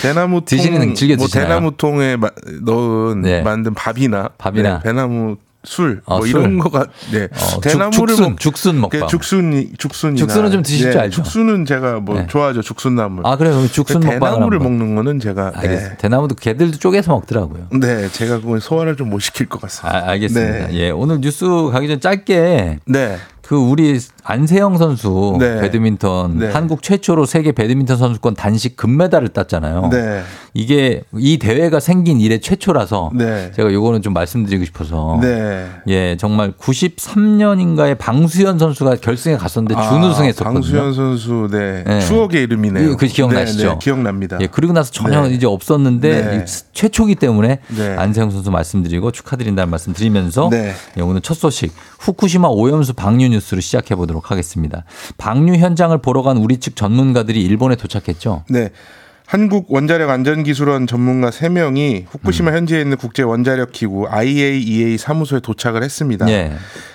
[0.00, 1.48] 대나무 드시는 통, 즐겨 뭐 드시나요?
[1.48, 2.30] 대나무 통에 마-
[2.62, 3.42] 넣은 네.
[3.42, 4.78] 만든 밥이나 밥이나.
[4.78, 6.40] 네, 대나무 술, 어, 뭐 술.
[6.40, 9.00] 이런 거가 네 어, 죽- 대나무를 죽순, 먹- 죽순 먹방.
[9.00, 11.22] 그 죽순이 죽순이나 죽순은 좀 드실 줄 네, 알죠?
[11.24, 12.26] 죽순은 제가 뭐 네.
[12.28, 13.26] 좋아하죠 죽순나물.
[13.26, 13.54] 아, 그래요?
[13.54, 14.60] 그럼 죽순 대나무를.
[14.60, 15.88] 먹는 거는 제가 알겠습니다.
[15.90, 15.96] 네.
[15.98, 17.66] 대나무도 개들도 쪼개서 먹더라고요.
[17.80, 19.98] 네, 제가 그건 소화를 좀 못 시킬 것 같습니다.
[19.98, 20.68] 아, 알겠습니다.
[20.68, 20.74] 네.
[20.74, 23.16] 예, 오늘 뉴스 가기 전 짧게 네.
[23.46, 25.60] 그 우리 안세영 선수 네.
[25.60, 26.50] 배드민턴 네.
[26.50, 29.88] 한국 최초로 세계 배드민턴 선수권 단식 금메달을 땄잖아요.
[29.92, 30.22] 네.
[30.52, 33.52] 이게 이 대회가 생긴 이래 최초라서 네.
[33.54, 35.64] 제가 요거는 좀 말씀드리고 싶어서 네.
[35.86, 40.52] 예 정말 93년인가에 방수현 선수가 결승에 갔었는데 아, 준우승했었거든요.
[40.62, 41.84] 방수현 선수, 네.
[41.86, 42.00] 네.
[42.00, 42.88] 추억의 이름이네요.
[42.90, 43.62] 그- 그 기억나시죠?
[43.62, 44.38] 네, 네, 기억납니다.
[44.40, 45.34] 예, 그리고 나서 전혀 네.
[45.34, 47.94] 이제 없었는데 최초기 때문에 네.
[47.96, 50.72] 안세영 선수 말씀드리고 축하드린다는 말씀 드리면서 네.
[50.96, 51.72] 예, 오늘 첫 소식
[52.06, 54.84] 후쿠시마 오염수 방류 뉴스로 시작해 보도록 하겠습니다.
[55.18, 58.44] 방류 현장을 보러 간 우리 측 전문가들이 일본에 도착했죠.
[58.48, 58.70] 네.
[59.26, 62.56] 한국 원자력 안전기술원 전문가 3명이 후쿠시마 음.
[62.56, 66.28] 현지에 있는 국제 원자력 기구 IAEA 사무소에 도착을 했습니다.
[66.28, 66.52] 예.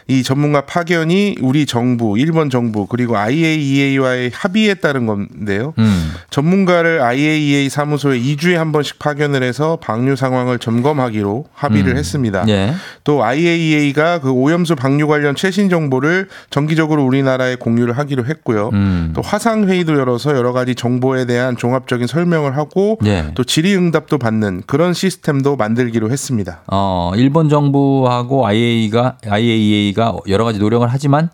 [0.08, 5.74] 이 전문가 파견이 우리 정부, 일본 정부 그리고 IAEA와의 합의에 따른 건데요.
[5.78, 6.14] 음.
[6.30, 11.98] 전문가를 IAEA 사무소에 2주에 한 번씩 파견을 해서 방류 상황을 점검하기로 합의를 음.
[11.98, 12.46] 했습니다.
[12.48, 12.74] 예.
[13.04, 18.70] 또 IAEA가 그 오염수 방류 관련 최신 정보를 정기적으로 우리나라에 공유를 하기로 했고요.
[18.72, 19.12] 음.
[19.14, 23.32] 또 화상 회의도 열어서 여러 가지 정보에 대한 종합적인 설 명을 하고 예.
[23.36, 26.62] 또 질의응답도 받는 그런 시스템도 만들기로 했습니다.
[26.68, 31.30] 어, 일본 정부하고 IAEA가 IAEA가 여러 가지 노력을 하지만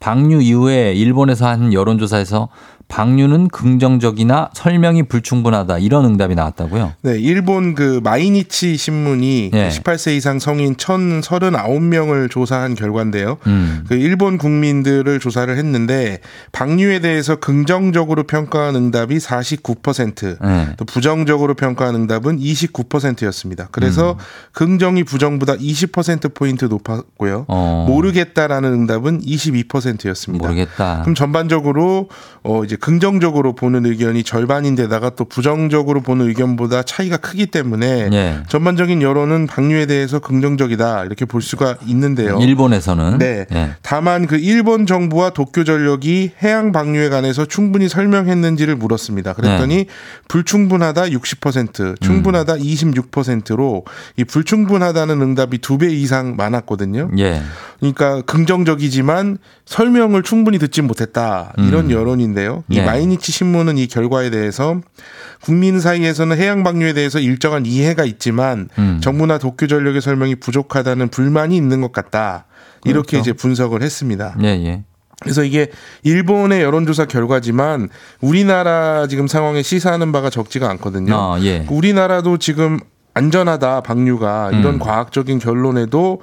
[0.00, 2.48] 방류 이후에 일본에서 한 여론조사에서
[2.88, 6.94] 방류는 긍정적이나 설명이 불충분하다 이런 응답이 나왔다고요.
[7.02, 9.68] 네, 일본 그 마이니치 신문이 예.
[9.68, 13.36] 18세 이상 성인 1,039명을 조사한 결과인데요.
[13.46, 13.84] 음.
[13.88, 16.20] 그 일본 국민들을 조사를 했는데
[16.52, 20.68] 방류에 대해서 긍정적으로 평가한 응답이 49%, 네.
[20.78, 23.68] 또 부정적으로 평가한 응답은 29%였습니다.
[23.70, 24.16] 그래서 음.
[24.52, 27.44] 긍정이 부정보다 20% 포인트 높았고요.
[27.48, 27.86] 어.
[27.88, 30.48] 모르겠다라는 응답은 22%였습니다.
[30.48, 31.00] 모르겠다.
[31.02, 32.08] 그럼 전반적으로
[32.48, 38.38] 어 이제 긍정적으로 보는 의견이 절반인데다가 또 부정적으로 보는 의견보다 차이가 크기 때문에 예.
[38.48, 42.38] 전반적인 여론은 방류에 대해서 긍정적이다 이렇게 볼 수가 있는데요.
[42.40, 43.46] 일본에서는 네.
[43.52, 43.70] 예.
[43.82, 49.34] 다만 그 일본 정부와 도쿄 전력이 해양 방류에 관해서 충분히 설명했는지를 물었습니다.
[49.34, 49.86] 그랬더니 네.
[50.28, 52.58] 불충분하다 60%, 충분하다 음.
[52.60, 53.84] 26%로
[54.16, 57.10] 이 불충분하다는 응답이 두 배 이상 많았거든요.
[57.18, 57.40] 예.
[57.78, 61.90] 그러니까 긍정적이지만 설명을 충분히 듣지 못했다 이런 음.
[61.92, 62.64] 여론인데 요.
[62.68, 62.84] 이 네.
[62.84, 64.80] 마이니치 신문은 이 결과에 대해서
[65.42, 69.00] 국민 사이에서는 해양 방류에 대해서 일정한 이해가 있지만 음.
[69.02, 72.46] 정부나 도쿄 전력의 설명이 부족하다는 불만이 있는 것 같다.
[72.84, 73.18] 이렇게 그렇죠.
[73.18, 74.36] 이제 분석을 했습니다.
[74.42, 74.84] 예, 예.
[75.20, 75.70] 그래서 이게
[76.04, 77.88] 일본의 여론조사 결과지만
[78.20, 81.14] 우리나라 지금 상황에 시사하는 바가 적지가 않거든요.
[81.16, 81.66] 아, 예.
[81.68, 82.78] 우리나라도 지금
[83.14, 84.78] 안전하다 방류가 이런 음.
[84.78, 86.20] 과학적인 결론에도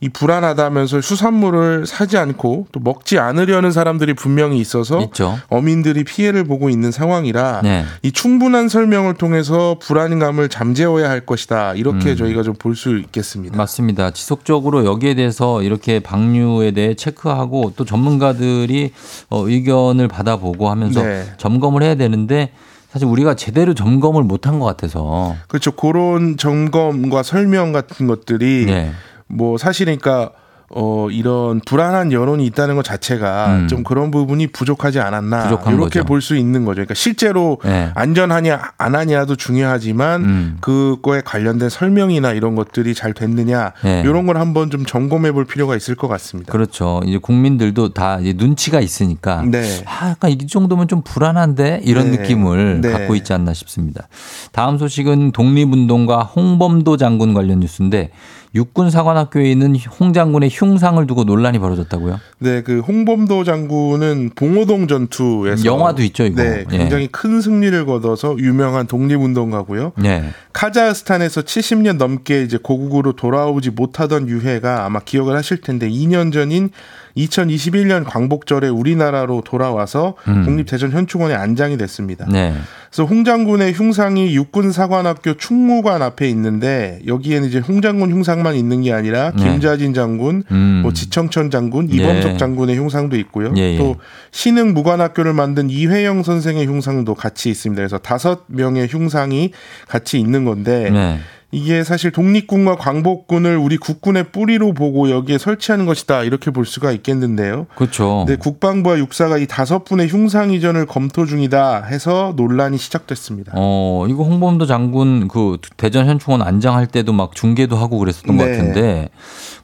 [0.00, 5.36] 이 불안하다면서 수산물을 사지 않고 또 먹지 않으려는 사람들이 분명히 있어서 있죠.
[5.48, 7.84] 어민들이 피해를 보고 있는 상황이라 네.
[8.02, 12.16] 이 충분한 설명을 통해서 불안감을 잠재워야 할 것이다 이렇게 음.
[12.16, 13.56] 저희가 좀 볼 수 있겠습니다.
[13.56, 14.10] 맞습니다.
[14.12, 18.92] 지속적으로 여기에 대해서 이렇게 방류에 대해 체크하고 또 전문가들이
[19.30, 21.24] 어, 의견을 받아보고 하면서 네.
[21.38, 22.52] 점검을 해야 되는데
[22.92, 25.72] 사실 우리가 제대로 점검을 못한 것 같아서 그렇죠.
[25.72, 28.92] 그런 점검과 설명 같은 것들이 네.
[29.28, 30.30] 뭐 사실이니까
[30.70, 33.68] 어 이런 불안한 여론이 있다는 것 자체가 음.
[33.68, 36.02] 좀 그런 부분이 부족하지 않았나 부족한 이렇게.
[36.02, 36.74] 볼 수 있는 거죠.
[36.74, 37.90] 그러니까 실제로 네.
[37.94, 40.56] 안전하냐 안 하냐도 중요하지만 음.
[40.60, 44.02] 그거에 관련된 설명이나 이런 것들이 잘 됐느냐 네.
[44.04, 46.52] 이런 걸 한번 좀 점검해 볼 필요가 있을 것 같습니다.
[46.52, 47.00] 그렇죠.
[47.06, 49.64] 이제 국민들도 다 이제 눈치가 있으니까 네.
[49.86, 52.18] 아, 약간 이 정도면 좀 불안한데 이런 네.
[52.18, 52.92] 느낌을 네.
[52.92, 54.06] 갖고 있지 않나 싶습니다.
[54.52, 58.10] 다음 소식은 독립운동가 홍범도 장군 관련 뉴스인데
[58.58, 62.18] 육군 사관학교에 있는 홍 장군의 흉상을 두고 논란이 벌어졌다고요?
[62.40, 66.42] 네, 그 홍범도 장군은 봉오동 전투에서 영화도 있죠, 이거.
[66.42, 66.76] 네, 예.
[66.76, 69.92] 굉장히 큰 승리를 거둬서 유명한 독립운동가고요.
[69.96, 70.24] 네.
[70.52, 76.70] 카자흐스탄에서 70년 넘게 이제 고국으로 돌아오지 못하던 유해가 아마 기억을 하실 텐데 2년 전인
[77.16, 80.44] 2021년 광복절에 우리나라로 돌아와서 음.
[80.44, 82.26] 독립대전 현충원에 안장이 됐습니다.
[82.30, 82.54] 네.
[82.90, 88.82] 그래서 홍 장군의 흉상이 육군 사관학교 충무관 앞에 있는데 여기에는 이제 홍 장군 흉상만 있는
[88.82, 89.44] 게 아니라 네.
[89.44, 90.80] 김자진 장군, 음.
[90.82, 91.96] 뭐 지청천 장군, 예.
[91.96, 93.52] 이범석 장군의 흉상도 있고요.
[93.56, 93.78] 예, 예.
[93.78, 93.96] 또
[94.30, 97.80] 신흥 무관학교를 만든 이회영 선생의 흉상도 같이 있습니다.
[97.80, 99.52] 그래서 다섯 명의 흉상이
[99.86, 101.18] 같이 있는 건데 네.
[101.50, 107.66] 이게 사실 독립군과 광복군을 우리 국군의 뿌리로 보고 여기에 설치하는 것이다 이렇게 볼 수가 있겠는데요.
[107.74, 108.24] 그렇죠.
[108.28, 113.52] 네, 국방부와 육사가 이 다섯 분의 흉상 이전을 검토 중이다 해서 논란이 시작됐습니다.
[113.54, 118.50] 어, 이거 홍범도 장군 그 대전 현충원 안장할 때도 막 중계도 하고 그랬었던 것 네.
[118.50, 119.08] 같은데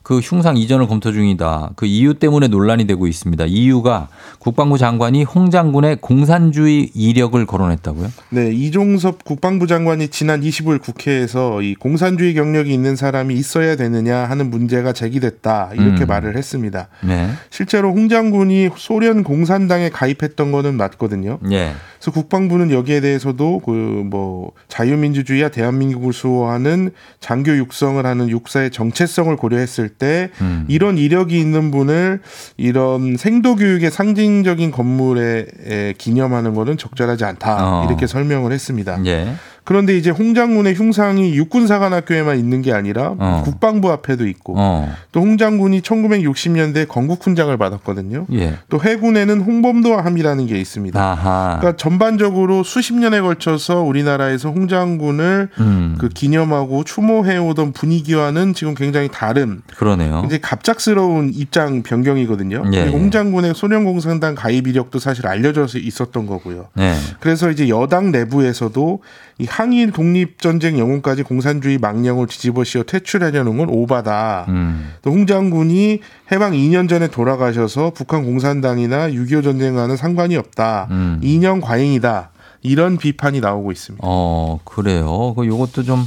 [0.05, 1.71] 그 흉상 이전을 검토 중이다.
[1.77, 3.47] 그 이유 때문에 논란이 되고 있습니다.
[3.47, 8.13] 이유가 국방부 장관이 홍 장군의 공산주의 이력을 거론했다고요?
[8.29, 14.51] 네, 이종섭 국방부 장관이 지난 25일 국회에서 이 공산주의 경력이 있는 사람이 있어야 되느냐 하는
[14.51, 16.07] 문제가 제기됐다 이렇게 음.
[16.07, 16.89] 말을 했습니다.
[17.03, 17.31] 네.
[17.49, 21.39] 실제로 홍 장군이 소련 공산당에 가입했던 거는 맞거든요.
[21.51, 21.73] 예.
[22.05, 26.91] 그래서 국방부는 여기에 대해서도 그 뭐 자유민주주의와 대한민국을 수호하는
[27.21, 30.65] 장교 육성을 하는 육사의 정체성을 고려했을 때 음.
[30.69, 32.21] 이런 이력이 있는 분을
[32.57, 37.87] 이런 생도 교육의 상징적인 건물에 에, 기념하는 것은 적절하지 않다 어.
[37.87, 39.01] 이렇게 설명을 했습니다.
[39.07, 39.35] 예.
[39.65, 43.43] 그런데 이제 홍 장군의 흉상이 육군사관학교에만 있는 게 아니라 어.
[43.45, 44.89] 국방부 앞에도 있고 어.
[45.13, 48.27] 또 홍 장군이 1960년대 건국훈장을 받았거든요.
[48.35, 48.59] 예.
[48.69, 51.01] 또 해군에는 홍범도와 함이라는 게 있습니다.
[51.03, 51.57] 아하.
[51.61, 55.97] 그러니까 전반적으로 수십 년에 걸쳐서 우리나라에서 홍 장군을 음.
[55.99, 60.21] 그 기념하고 추모해 오던 분위기와는 지금 굉장히 다른 그러네요.
[60.21, 62.59] 굉장히 갑작스러운 입장 변경이거든요.
[62.67, 62.71] 어?
[62.75, 62.91] 예, 예.
[62.91, 66.67] 홍 장군의 소련 공산당 가입 이력도 사실 알려져 있었던 거고요.
[66.75, 66.95] 네.
[67.21, 69.01] 그래서 이제 여당 내부에서도
[69.39, 74.47] 이 항일 독립 전쟁 영웅까지 공산주의 망령을 뒤집어씌워 퇴출하려는 건 오바다.
[74.49, 74.93] 음.
[75.03, 76.01] 또 홍 장군이
[76.33, 80.89] 해방 2년 전에 돌아가셔서 북한 공산당이나 6.25 전쟁과는 상관이 없다.
[80.91, 81.21] 음.
[81.23, 82.31] 2년 과잉이다.
[82.67, 84.03] 이런 비판이 나오고 있습니다.
[84.07, 85.35] 어, 그래요.
[85.37, 86.03] 그 요것도 좀,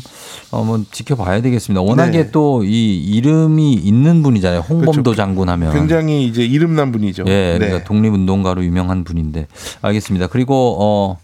[0.50, 1.82] 어, 뭐, 지켜봐야 되겠습니다.
[1.84, 2.32] 워낙에 네.
[2.32, 4.62] 또이 이름이 있는 분이잖아요.
[4.62, 5.16] 홍범도 그렇죠.
[5.16, 5.72] 장군 하면.
[5.72, 7.26] 굉장히 이제 이름난 분이죠.
[7.28, 7.60] 예, 네.
[7.60, 9.46] 그러니까 독립운동가로 유명한 분인데.
[9.84, 10.28] 알겠습니다.
[10.28, 11.18] 그리고, 어,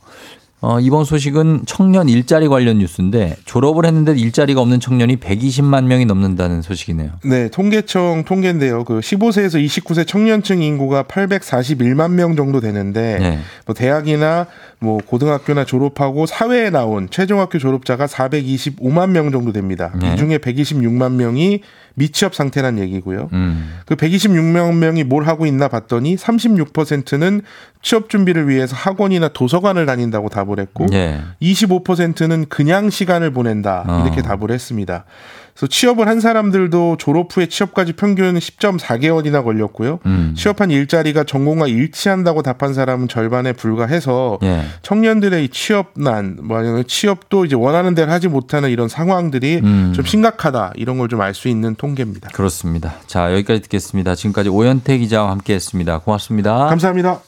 [0.66, 6.61] 어, 이번 소식은 청년 일자리 관련 뉴스인데 졸업을 했는데 일자리가 없는 청년이 120만 명이 넘는다는
[6.61, 7.11] 소식이네요.
[7.26, 8.86] 네, 통계청 통계인데요.
[8.86, 13.39] 그 15세에서 29세 청년층 인구가 841만 명 정도 되는데 네.
[13.66, 14.47] 뭐 대학이나
[14.84, 19.94] 뭐 고등학교나 졸업하고 사회에 나온 최종학교 졸업자가 425만 명 정도 됩니다.
[19.96, 20.14] 네.
[20.14, 21.62] 이 중에 126만 명이
[21.96, 23.30] 미취업 상태란 얘기고요.
[23.32, 23.80] 음.
[23.86, 27.42] 그 126만 명이 뭘 하고 있나 봤더니 36%는
[27.82, 31.22] 취업 준비를 위해서 학원이나 도서관을 다닌다고 답을 했고 예.
[31.42, 34.04] 25%는 그냥 시간을 보낸다 어.
[34.06, 35.06] 이렇게 답을 했습니다.
[35.54, 39.99] 그래서 취업을 한 사람들도 졸업 후에 취업까지 평균 10.4개월이나 걸렸고요.
[40.08, 40.34] 음.
[40.36, 44.64] 취업한 일자리가 전공과 일치한다고 답한 사람은 절반에 불과해서 예.
[44.82, 49.93] 청년들의 이 취업난, 뭐 아니면 취업도 이제 원하는 대로 하지 못하는 이런 상황들이 음.
[49.95, 52.30] 좀 심각하다 이런 걸 좀 알 수 있는 통계입니다.
[52.30, 52.95] 그렇습니다.
[53.08, 54.16] 자, 여기까지 듣겠습니다.
[54.16, 55.99] 지금까지 오현태 기자와 함께 했습니다.
[55.99, 56.66] 고맙습니다.
[56.66, 57.20] 감사합니다.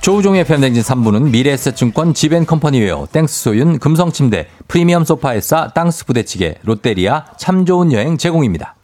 [0.00, 8.16] 조우종의 팬댕진 3부는 미래에셋증권 지벤컴퍼니웨어 땡스소윤 금성침대 프리미엄 소파에싸 땅스 부대찌개 롯데리아 참 좋은 여행
[8.16, 8.76] 제공입니다.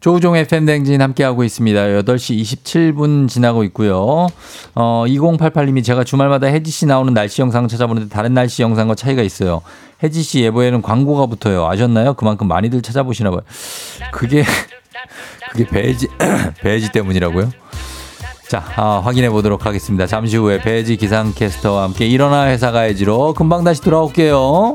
[0.00, 1.80] 조우종의 팬댕진 함께하고 있습니다.
[1.80, 4.26] 8시 27분 지나고 있고요.
[4.74, 9.62] 어, 2088님이 제가 주말마다 혜지 씨 나오는 날씨 영상 찾아보는데 다른 날씨 영상과 차이가 있어요.
[10.02, 11.66] 혜지 씨 예보에는 광고가 붙어요.
[11.66, 12.14] 아셨나요?
[12.14, 13.40] 그만큼 많이들 찾아보시나 봐요.
[14.12, 14.44] 그게
[15.52, 16.08] 그게 배지
[16.60, 17.50] 배지 때문이라고요?
[18.48, 20.06] 자, 아, 확인해 보도록 하겠습니다.
[20.06, 24.74] 잠시 후에 배지 기상캐스터와 함께 일어나 회사 가야지로 금방 다시 돌아올게요.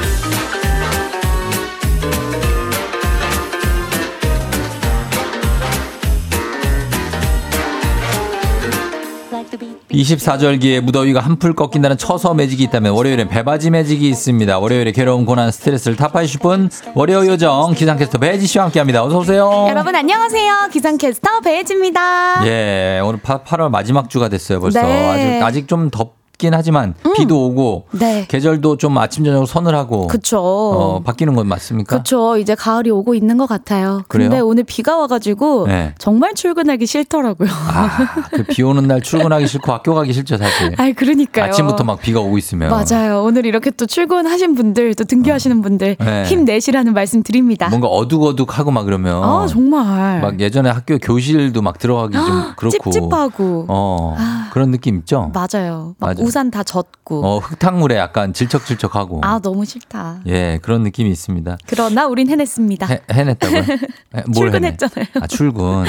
[9.91, 14.59] 24절기에 무더위가 한풀 꺾인다는 처서 매직이 있다면 월요일엔 배바지 매직이 있습니다.
[14.59, 19.03] 월요일에 괴로움, 고난, 스트레스를 타파해주실 분 월요 요정 기상캐스터 배지 씨와 함께합니다.
[19.03, 19.67] 어서 오세요.
[19.69, 20.69] 여러분 안녕하세요.
[20.71, 22.45] 기상캐스터 배혜지입니다.
[22.45, 24.59] 예, 오늘 8월 마지막 주가 됐어요.
[24.59, 25.41] 벌써 네.
[25.41, 26.20] 아직 아직 좀 덥.
[26.41, 28.25] 긴 하지만 비도 오고 네.
[28.27, 30.39] 계절도 좀 아침 저녁 서늘하고 그쵸.
[30.41, 31.97] 어, 바뀌는 건 맞습니까?
[31.99, 32.35] 그쵸.
[32.37, 34.01] 이제 가을이 오고 있는 것 같아요.
[34.07, 34.47] 근데 그래요?
[34.47, 35.93] 오늘 비가 와가지고 네.
[35.99, 37.47] 정말 출근하기 싫더라고요.
[37.51, 37.89] 아,
[38.31, 40.73] 그 비 오는 날 출근하기 싫고 학교 가기 싫죠, 사실.
[40.81, 41.45] 아이, 그러니까요.
[41.45, 42.71] 아침부터 막 비가 오고 있으면.
[42.71, 43.21] 맞아요.
[43.23, 46.23] 오늘 이렇게 또 출근하신 분들, 또 등교하시는 분들 네.
[46.23, 47.69] 힘내시라는 말씀 드립니다.
[47.69, 49.23] 뭔가 어둑어둑하고 막 그러면.
[49.23, 50.21] 아, 정말.
[50.21, 52.89] 막 예전에 학교 교실도 막 들어가기 좀 그렇고.
[52.89, 53.65] 찝찝하고.
[53.69, 54.17] 어,
[54.53, 55.31] 그런 느낌 있죠?
[55.35, 55.93] 맞아요.
[55.99, 56.23] 막 맞아.
[56.31, 57.25] 우산 다 젖고.
[57.25, 59.19] 어, 흙탕물에 약간 질척질척하고.
[59.21, 60.21] 아, 너무 싫다.
[60.27, 61.57] 예, 그런 느낌이 있습니다.
[61.67, 62.87] 그러나 우린 해냈습니다.
[62.87, 64.77] 해, 뭘 해내?
[64.77, 65.05] 출근했잖아요.
[65.21, 65.83] 아, 출근.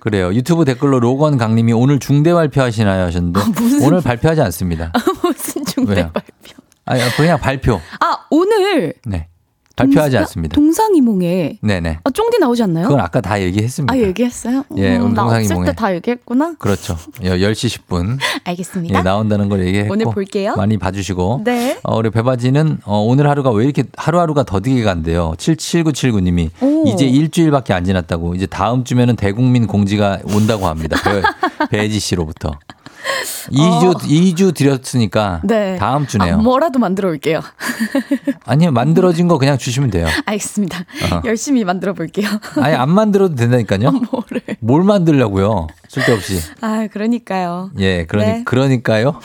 [0.00, 0.32] 그래요.
[0.32, 3.04] 유튜브 댓글로 로건 강님이 오늘 중대 발표하시나요?
[3.04, 3.40] 하셨는데.
[3.84, 4.90] 오늘 발표하지 않습니다.
[5.22, 6.10] 무슨 중대 왜요?
[6.12, 6.54] 발표.
[6.86, 7.80] 아니, 그냥 발표.
[8.00, 9.28] 아, 오늘 네.
[9.76, 10.54] 발표하지 않습니다.
[10.54, 11.98] 동상이몽에 네네.
[12.04, 12.86] 아, 쫑디 나오지 않나요?
[12.86, 13.92] 그건 아까 다 얘기했습니다.
[13.92, 14.64] 아, 얘기했어요?
[14.76, 15.66] 예, 음, 동상이몽에.
[15.66, 16.54] 때다 얘기했구나.
[16.58, 16.96] 그렇죠.
[17.20, 18.18] 10시 10분.
[18.44, 18.98] 알겠습니다.
[18.98, 19.92] 예, 나온다는 걸 얘기했고.
[19.92, 20.54] 오늘 볼게요.
[20.56, 21.42] 많이 봐주시고.
[21.44, 21.78] 네.
[21.82, 25.34] 어, 우리 배바지는 어, 오늘 하루가 왜 이렇게 하루하루가 더디게 간대요.
[25.38, 26.84] 77979님이 오.
[26.86, 30.96] 이제 일주일밖에 안 지났다고 이제 다음 주면은 대국민 공지가 온다고 합니다.
[31.68, 32.52] 배, 배지 씨로부터.
[33.50, 35.76] 2주, 2주 드렸으니까 네.
[35.76, 36.34] 다음 주네요.
[36.34, 37.40] 아, 뭐라도 만들어 올게요.
[38.46, 40.06] 아니요, 만들어진 거 그냥 주시면 돼요.
[40.26, 40.78] 알겠습니다.
[40.80, 41.22] 어.
[41.24, 42.28] 열심히 만들어 볼게요.
[42.60, 43.90] 아니, 안 만들어도 된다니까요.
[43.90, 44.42] 뭐를.
[44.60, 45.66] 뭘 만들려고요?
[45.88, 46.40] 쓸데없이.
[46.60, 47.70] 아, 그러니까요.
[47.78, 48.42] 예, 그러니, 네.
[48.44, 49.20] 그러니까요.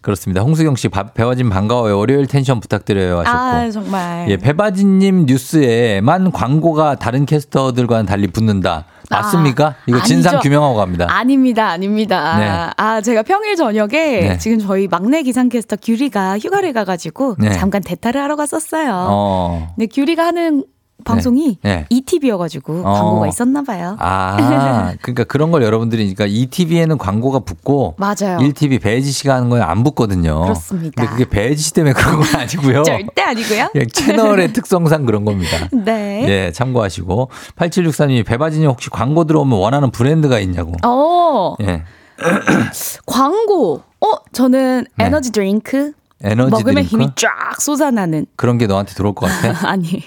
[0.00, 0.42] 그렇습니다.
[0.42, 1.96] 홍수경 씨, 밥, 배화진 반가워요.
[1.98, 3.20] 월요일 텐션 부탁드려요.
[3.20, 3.38] 하셨고.
[3.38, 4.26] 아, 정말.
[4.28, 8.86] 예, 배바지님 뉴스에만 광고가 다른 캐스터들과는 달리 붙는다.
[9.16, 9.74] 맞습니까?
[9.86, 10.38] 이거 진상 아.
[10.40, 11.06] 규명하고 갑니다.
[11.08, 12.38] 아닙니다, 아닙니다.
[12.38, 12.72] 네.
[12.76, 14.38] 아, 제가 평일 저녁에 네.
[14.38, 17.50] 지금 저희 막내 기상캐스터 규리가 휴가를 가가지고 네.
[17.52, 19.06] 잠깐 대타를 하러 갔었어요.
[19.08, 19.72] 어.
[19.76, 20.64] 근데 규리가 하는
[21.04, 21.86] 방송이 네.
[21.90, 22.92] ETV여가지고 어.
[22.92, 23.96] 광고가 있었나 봐요.
[24.00, 27.94] 아, 그러니까 그런 걸 여러분들이, 그러니까 ETV에는 광고가 붙고.
[27.98, 28.38] 맞아요.
[28.38, 30.42] 1TV 배지 씨가 하는 거에 안 붙거든요.
[30.42, 31.02] 그렇습니다.
[31.02, 32.82] 근데 그게 배지 씨 때문에 그런 건 아니고요.
[32.82, 33.68] 절대 아니고요.
[33.92, 35.68] 채널의 특성상 그런 겁니다.
[35.72, 36.24] 네.
[36.28, 37.30] 예, 참고하시고.
[37.56, 40.72] 8764님이 배바지님 혹시 광고 들어오면 원하는 브랜드가 있냐고.
[40.84, 41.82] 어, 예.
[43.06, 43.82] 광고.
[44.00, 45.04] 어, 저는 네.
[45.06, 45.92] 에너지 드링크.
[46.24, 46.88] 에너지 먹으면 드링크?
[46.90, 48.26] 힘이 쫙 솟아나는.
[48.36, 49.54] 그런 게 너한테 들어올 것 같아?
[49.68, 50.02] 아니.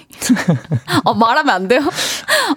[1.04, 1.80] 어, 말하면 안 돼요?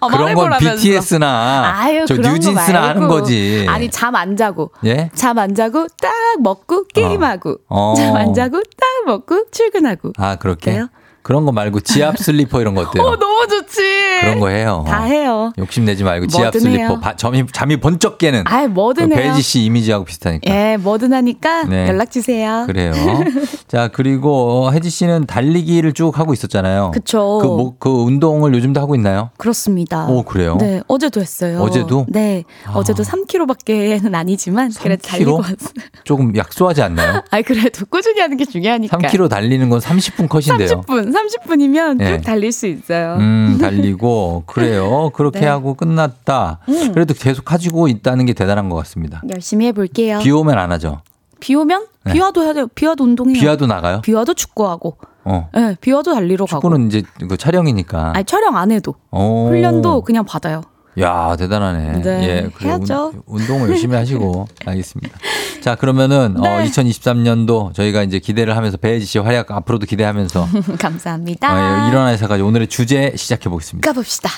[0.01, 0.51] 어, 그런 건.
[0.59, 2.89] BTS나 아유, 저 뉴진스나.
[2.89, 3.66] 하는 거지.
[3.70, 4.72] 아니, 잠 안 자고.
[4.86, 5.09] 예?
[5.14, 7.57] 잠 안 자고 딱 먹고 게임하고.
[7.70, 7.93] 어.
[7.95, 10.14] 잠 안 자고 딱 먹고 출근하고.
[10.18, 10.72] 아, 그렇게?
[10.72, 10.88] 어때요?
[11.24, 13.03] 그런 거 말고 지압 슬리퍼 이런 거 어때요?
[13.03, 13.82] 어, 너무 좋지.
[14.22, 14.84] 그런 거 해요.
[14.88, 15.51] 다 해요.
[15.57, 16.99] 욕심내지 말고 지압 슬리퍼.
[16.99, 19.32] 바- 잠이, 잠이 번쩍 깨는 아이, 뭐든 그 해요.
[19.32, 20.51] 배지 씨 이미지하고 비슷하니까.
[20.53, 21.88] 예, 뭐든 하니까 네.
[21.88, 22.63] 연락 주세요.
[22.67, 22.93] 그래요.
[23.67, 26.91] 자, 그리고 혜지 씨는 달리기를 쭉 하고 있었잖아요.
[26.93, 27.39] 그쵸.
[27.41, 29.30] 그, 뭐, 그 운동을 요즘도 하고 있나요?
[29.38, 30.05] 그렇습니다.
[30.07, 30.57] 오, 그래요?
[30.59, 31.59] 네, 어제도 했어요.
[31.61, 32.05] 어제도?
[32.09, 32.72] 네, 아.
[32.76, 35.07] 어제도 3km밖에는 아니지만 그래도 3km?
[35.11, 35.55] 달리고 왔어요.
[36.03, 37.22] 조금 약소하지 않나요?
[37.32, 38.97] 아이 그래도 꾸준히 하는 게 중요하니까.
[38.97, 40.82] 3km 달리는 건 30분 컷인데요.
[40.82, 42.17] 30분, 30분이면 네.
[42.17, 43.15] 쭉 달릴 수 있어요.
[43.19, 44.11] 음, 달리고
[44.45, 45.09] 그래요.
[45.16, 45.47] 그렇게 네.
[45.47, 46.59] 하고 끝났다.
[46.70, 46.91] 음.
[46.93, 49.22] 그래도 계속 가지고 있다는 게 대단한 것 같습니다.
[49.34, 50.20] 열심히 해볼게요.
[50.20, 51.01] 비 오면 안 하죠.
[51.39, 52.14] 비 오면 네.
[52.14, 52.68] 비와도 해야 돼요.
[52.74, 53.39] 비와도 운동해요.
[53.39, 54.01] 비와도 나가요?
[54.01, 54.97] 비와도 축구하고.
[55.24, 55.49] 어.
[55.53, 56.62] 네, 비와도 달리러 가고.
[56.62, 58.14] 축구는 이제 그 촬영이니까.
[58.16, 59.47] 아니 촬영 안 해도 오.
[59.49, 60.62] 훈련도 그냥 받아요.
[60.99, 62.01] 야 대단하네.
[62.01, 62.73] 네, 예, 그래요.
[62.73, 63.23] 해야죠.
[63.25, 65.17] 운, 운동을 열심히 하시고 알겠습니다.
[65.61, 66.65] 자 그러면은 어, 네.
[66.69, 70.47] 2023년도 저희가 이제 기대를 하면서 배혜지 씨 활약 앞으로도 기대하면서
[70.79, 71.53] 감사합니다.
[71.53, 73.89] 어, 예, 일어나 있어가지고 오늘의 주제 시작해 보겠습니다.
[73.89, 74.29] 가봅시다.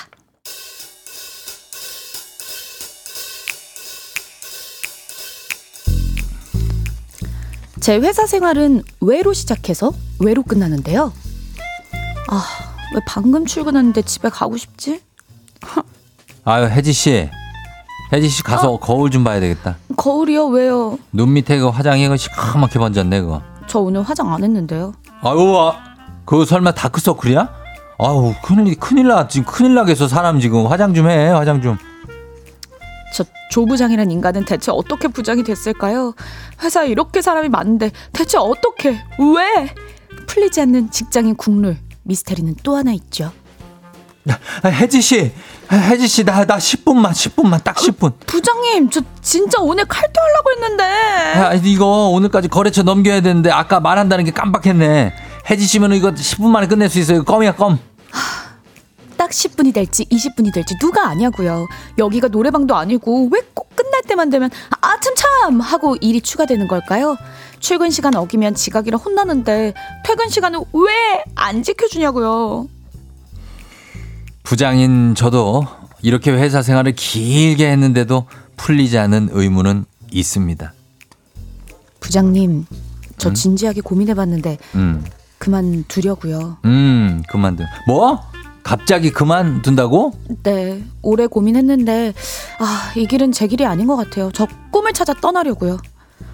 [7.80, 11.12] 제 회사 생활은 왜로 시작해서 왜로 끝나는데요.
[12.28, 12.44] 아,
[12.94, 15.02] 왜 방금 출근했는데 집에 가고 싶지?
[16.44, 17.28] 아유 혜지 씨,
[18.12, 18.78] 혜지 씨 가서 어?
[18.78, 19.76] 거울 좀 봐야 되겠다.
[19.96, 20.46] 거울이요?
[20.48, 20.98] 왜요?
[21.12, 23.42] 눈 밑에 그 화장이 그 시커멓게 번졌네 그거.
[23.66, 24.92] 저 오늘 화장 안 했는데요.
[25.22, 25.78] 아유, 아,
[26.26, 27.48] 그거 설마 다크서클이야?
[27.98, 31.78] 아우 큰일 큰일 나 지금 큰일 나겠어 사람 지금 화장 좀 해 화장 좀.
[33.14, 36.12] 저 조부장이란 인간은 대체 어떻게 부장이 됐을까요?
[36.62, 39.72] 회사에 이렇게 사람이 많은데 대체 어떻게 왜
[40.26, 43.30] 풀리지 않는 직장인 국룰 미스테리는 또 하나 있죠.
[44.62, 45.30] 아, 혜지 씨, 아,
[45.72, 48.12] 혜지 씨, 나, 나 10분만, 10분만, 딱 10분.
[48.26, 50.84] 부장님, 저 진짜 오늘 칼퇴하려고 했는데.
[50.84, 55.12] 아, 이거 오늘까지 거래처 넘겨야 되는데 아까 말한다는 게 깜빡했네.
[55.50, 57.24] 혜지 씨면 이거 10분 만에 끝낼 수 있어요.
[57.24, 57.78] 껌이야, 껌.
[59.16, 61.66] 딱 10분이 될지 20분이 될지 누가 아냐고요.
[61.98, 64.50] 여기가 노래방도 아니고 왜 꼭 끝날 때만 되면
[64.80, 67.16] 아 참 참 하고 일이 추가되는 걸까요?
[67.60, 69.72] 출근 시간 어기면 지각이라 혼나는데
[70.04, 72.66] 퇴근 시간은 왜 안 지켜주냐고요.
[74.44, 75.66] 부장인 저도
[76.02, 78.26] 이렇게 회사 생활을 길게 했는데도
[78.56, 80.72] 풀리지 않은 의무는 있습니다.
[82.00, 82.66] 부장님,
[83.16, 83.34] 저 음?
[83.34, 85.02] 진지하게 고민해봤는데 음,
[85.38, 86.58] 그만두려고요.
[86.66, 87.66] 음, 그만둔.
[87.88, 88.20] 뭐?
[88.62, 90.12] 갑자기 그만둔다고?
[90.42, 92.14] 네, 오래 고민했는데
[92.60, 94.30] 아, 이 길은 제 길이 아닌 것 같아요.
[94.32, 95.78] 저 꿈을 찾아 떠나려고요.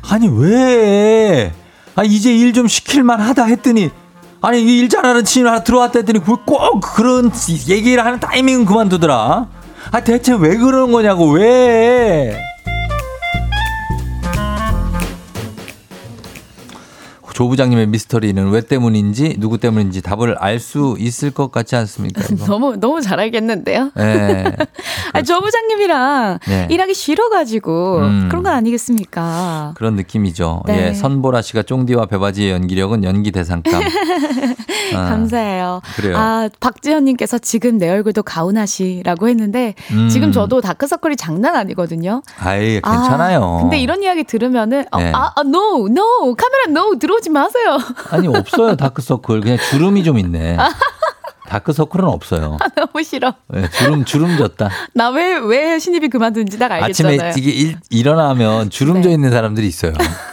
[0.02, 1.52] 아니 왜?
[1.96, 3.90] 아 이제 일 좀 시킬만 하다 했더니
[4.42, 7.30] 아니 일 잘하는 친구 하나 들어왔다 했더니 왜꼭 그런
[7.68, 9.48] 얘기를 하는 타이밍은 그만두더라.
[9.92, 12.38] 아 대체 왜 그러는 거냐고 왜?
[17.40, 22.20] 조 부장님의 미스터리는 왜 때문인지 누구 때문인지 답을 알 수 있을 것 같지 않습니까?
[22.46, 23.92] 너무 너무 잘 알겠는데요.
[23.96, 24.44] 네.
[25.14, 26.68] 아, 저 부장님이랑 네.
[26.70, 28.26] 일하기 싫어가지고 음.
[28.28, 29.72] 그런 건 아니겠습니까?
[29.74, 30.64] 그런 느낌이죠.
[30.66, 30.88] 네.
[30.88, 33.80] 예, 선보라 씨가 쫑디와 배바지의 연기력은 연기 대상감.
[34.94, 35.80] 아, 감사해요.
[35.96, 36.16] 그래요.
[36.18, 40.10] 아, 박지현님께서 지금 내 얼굴도 가훈하시라고 했는데 음.
[40.10, 42.22] 지금 저도 다크서클이 장난 아니거든요.
[42.38, 43.42] 아이 괜찮아요.
[43.42, 45.10] 아, 근데 이런 이야기 들으면은 어, 네.
[45.14, 47.78] 아, 아, no, no, 카메라 no 들어오지 마세요.
[48.10, 50.56] 아니 없어요 다크서클 그냥 주름이 좀 있네.
[51.48, 52.58] 다크서클은 없어요.
[52.76, 53.34] 너무 싫어.
[53.56, 54.68] 예, 주름 주름 졌다.
[54.94, 57.16] 나 왜 왜 신입이 그만둔지 딱 알겠잖아요.
[57.16, 57.28] 네.
[57.28, 59.92] 아침에 이게 일, 일어나면 주름 져 있는 사람들이 있어요.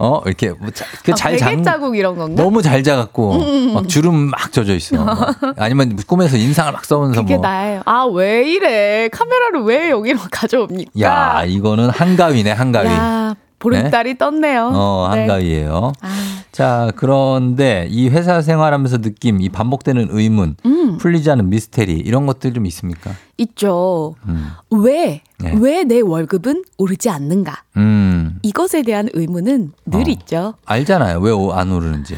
[0.00, 1.62] 어 이렇게 뭐 자- 그 아, 잘 베개 장.
[1.64, 2.40] 자국 이런 건가?
[2.40, 3.74] 너무 잘 자갖고 음, 음, 음.
[3.74, 5.02] 막 주름 막 젖어 있어.
[5.04, 5.36] 막.
[5.56, 7.42] 아니면 꿈에서 인상을 막 써면서 그게 뭐.
[7.42, 7.82] 나예요.
[7.84, 9.08] 아 왜 이래?
[9.08, 10.92] 카메라를 왜 여기로 가져옵니까?
[11.00, 12.86] 야 이거는 한가위네 한가위.
[12.86, 14.70] 야, 보름달이 떴네요.
[14.72, 15.20] 어, 네.
[15.20, 15.92] 한가위예요.
[16.00, 16.08] 아.
[16.52, 20.98] 자, 그런데 이 회사 생활하면서 느낌, 이 반복되는 의문, 음.
[20.98, 23.12] 풀리지 않은 미스테리 이런 것들 좀 있습니까?
[23.38, 24.14] 있죠.
[24.26, 24.50] 음.
[24.70, 25.22] 왜?
[25.38, 25.54] 네.
[25.60, 27.62] 왜내 월급은 오르지 않는가?
[27.76, 28.38] 음.
[28.42, 30.04] 이것에 대한 의문은 늘 어.
[30.08, 30.54] 있죠.
[30.66, 31.20] 알잖아요.
[31.20, 32.16] 왜 안 오르는지.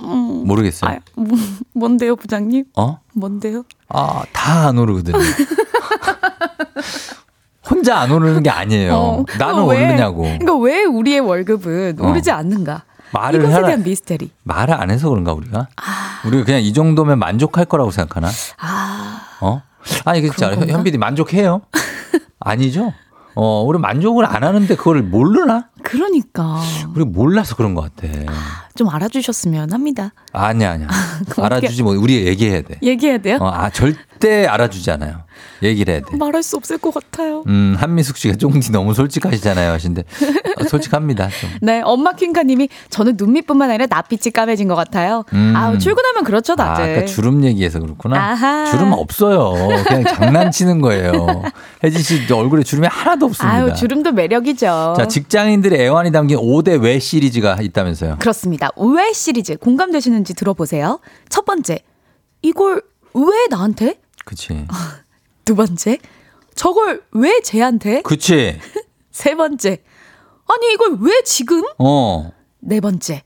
[0.00, 0.90] 음, 모르겠어요.
[0.92, 1.36] 아, 뭐,
[1.74, 2.64] 뭔데요, 부장님?
[2.76, 2.98] 어?
[3.14, 3.64] 뭔데요?
[3.88, 5.18] 아, 다 안 오르거든요.
[7.70, 8.94] 혼자 안 오르는 게 아니에요.
[8.94, 10.22] 어, 나는 왜, 오르냐고.
[10.22, 12.08] 그러니까 왜 우리의 월급은 어.
[12.10, 12.82] 오르지 않는가?
[13.12, 13.62] 말을 이것에.
[13.62, 14.30] 대한 미스테리.
[14.44, 15.68] 말을 안 해서 그런가 우리가?
[16.26, 18.28] 우리가 그냥 이 정도면 만족할 거라고 생각하나?
[18.58, 19.62] 아, 어?
[20.04, 20.74] 아니 진짜 그런 건가?
[20.74, 21.62] 현빈이 만족해요?
[22.40, 22.92] 아니죠?
[23.34, 25.68] 어, 우리 만족을 안 하는데 그걸 모르나?
[25.82, 26.60] 그러니까
[26.94, 28.12] 우리 몰라서 그런 것 같아.
[28.74, 30.12] 좀 알아주셨으면 합니다.
[30.32, 30.88] 아니야, 아니야.
[31.40, 32.78] 알아주지 뭐 우리 얘기해야 돼.
[32.82, 33.38] 얘기해야 돼요?
[33.40, 35.22] 어, 아 절대 알아주지 않아요.
[35.62, 36.16] 얘기를 해야 돼.
[36.16, 37.44] 말할 수 없을 것 같아요.
[37.46, 39.72] 음, 한미숙 씨가 쫑디 너무 솔직하시잖아요.
[39.72, 40.04] 하신데
[40.60, 41.28] 어, 솔직합니다.
[41.28, 41.50] 좀.
[41.62, 45.24] 네, 엄마 킹카님이 저는 눈 밑뿐만 아니라 낯빛이 까매진 것 같아요.
[45.32, 45.52] 음.
[45.56, 46.96] 아, 출근하면 그렇죠, 아, 다들.
[46.98, 48.16] 아까 주름 얘기해서 그렇구나.
[48.16, 48.64] 아하.
[48.66, 49.54] 주름 없어요.
[49.86, 51.42] 그냥 장난치는 거예요.
[51.84, 53.56] 혜진 씨 얼굴에 주름이 하나도 없습니다.
[53.56, 54.94] 아유, 주름도 매력이죠.
[54.96, 58.16] 자, 직장인들의 애환이 담긴 5대 왜 시리즈가 있다면서요.
[58.18, 58.70] 그렇습니다.
[58.76, 61.00] 왜 시리즈 공감되시는지 들어보세요.
[61.28, 61.80] 첫 번째,
[62.42, 62.82] 이걸
[63.14, 63.98] 왜 나한테?
[64.28, 64.66] 그치.
[65.46, 65.96] 두 번째,
[66.54, 68.02] 저걸 왜 쟤한테?
[68.02, 68.60] 그치.
[69.10, 69.78] 세 번째,
[70.46, 71.62] 아니 이걸 왜 지금?
[71.78, 72.30] 어.
[72.60, 73.22] 네 번째,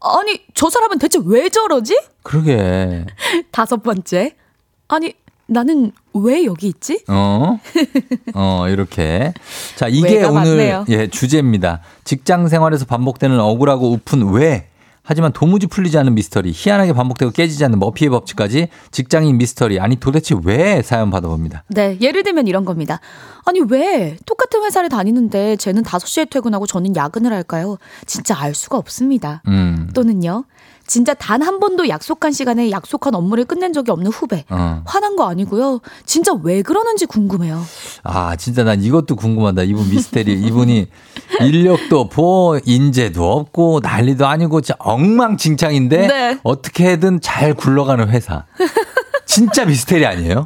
[0.00, 1.98] 아니 저 사람은 대체 왜 저러지?
[2.22, 3.04] 그러게.
[3.50, 4.36] 다섯 번째,
[4.86, 5.14] 아니
[5.46, 7.02] 나는 왜 여기 있지?
[7.08, 7.58] 어?
[8.34, 9.32] 어, 이렇게.
[9.76, 10.84] 자, 이게 오늘 많네요.
[10.90, 11.80] 예, 주제입니다.
[12.04, 14.67] 직장 생활에서 반복되는 억울하고 우픈 왜?
[15.08, 20.34] 하지만 도무지 풀리지 않는 미스터리, 희한하게 반복되고 깨지지 않는 머피의 법칙까지 직장인 미스터리, 아니 도대체
[20.44, 21.64] 왜 사연 받아봅니다.
[21.68, 23.00] 네, 예를 들면 이런 겁니다.
[23.46, 27.78] 아니, 왜 똑같은 회사를 다니는데 쟤는 5시에 퇴근하고 저는 야근을 할까요?
[28.04, 29.42] 진짜 알 수가 없습니다.
[29.48, 29.88] 음.
[29.94, 30.44] 또는요,
[30.88, 34.44] 진짜 단 한 번도 약속한 시간에 약속한 업무를 끝낸 적이 없는 후배.
[34.48, 34.82] 어.
[34.86, 35.80] 화난 거 아니고요.
[36.04, 37.62] 진짜 왜 그러는지 궁금해요.
[38.02, 39.62] 아, 진짜 난 이것도 궁금하다.
[39.62, 40.32] 이분 미스테리.
[40.32, 40.88] 이분이
[41.40, 46.38] 인력도 없고, 인재도 없고, 난리도 아니고, 진짜 엉망진창인데, 네.
[46.42, 48.46] 어떻게든 잘 굴러가는 회사.
[49.26, 50.44] 진짜 미스테리 아니에요?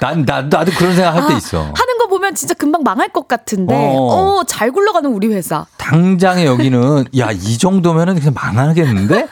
[0.00, 1.58] 난, 나, 나도 그런 생각 할때 아, 있어.
[1.60, 4.38] 하는 거 보면 진짜 금방 망할 것 같은데, 어.
[4.40, 5.66] 어, 잘 굴러가는 우리 회사.
[5.76, 9.28] 당장에 여기는, 야, 이 정도면은 그냥 망하겠는데?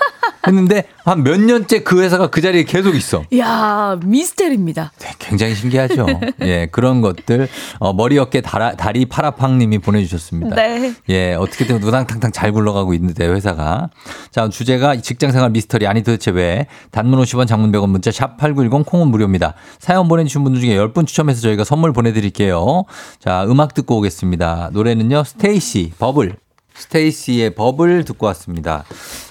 [0.46, 3.24] 했는데 한 몇 년째 그 회사가 그 자리에 계속 있어.
[3.38, 4.92] 야 미스테리입니다.
[4.98, 6.06] 네, 굉장히 신기하죠.
[6.42, 10.54] 예, 그런 것들 어, 머리 어깨 다라, 다리 파라팡님이 보내주셨습니다.
[10.56, 10.94] 네.
[11.08, 13.88] 예, 어떻게든 우당탕탕 잘 굴러가고 있는데 회사가.
[14.30, 19.08] 자, 주제가 직장생활 미스터리 아니 도대체 왜 단문 50원 장문 100원 문자 샵 8910 콩은
[19.08, 19.54] 무료입니다.
[19.78, 22.84] 사연 보내주신 분들 중에 10분 추첨해서 저희가 선물 보내드릴게요.
[23.18, 24.70] 자, 음악 듣고 오겠습니다.
[24.72, 26.36] 노래는요, 스테이씨, Bubble.
[26.78, 28.84] 스테이씨의 Bubble 듣고 왔습니다.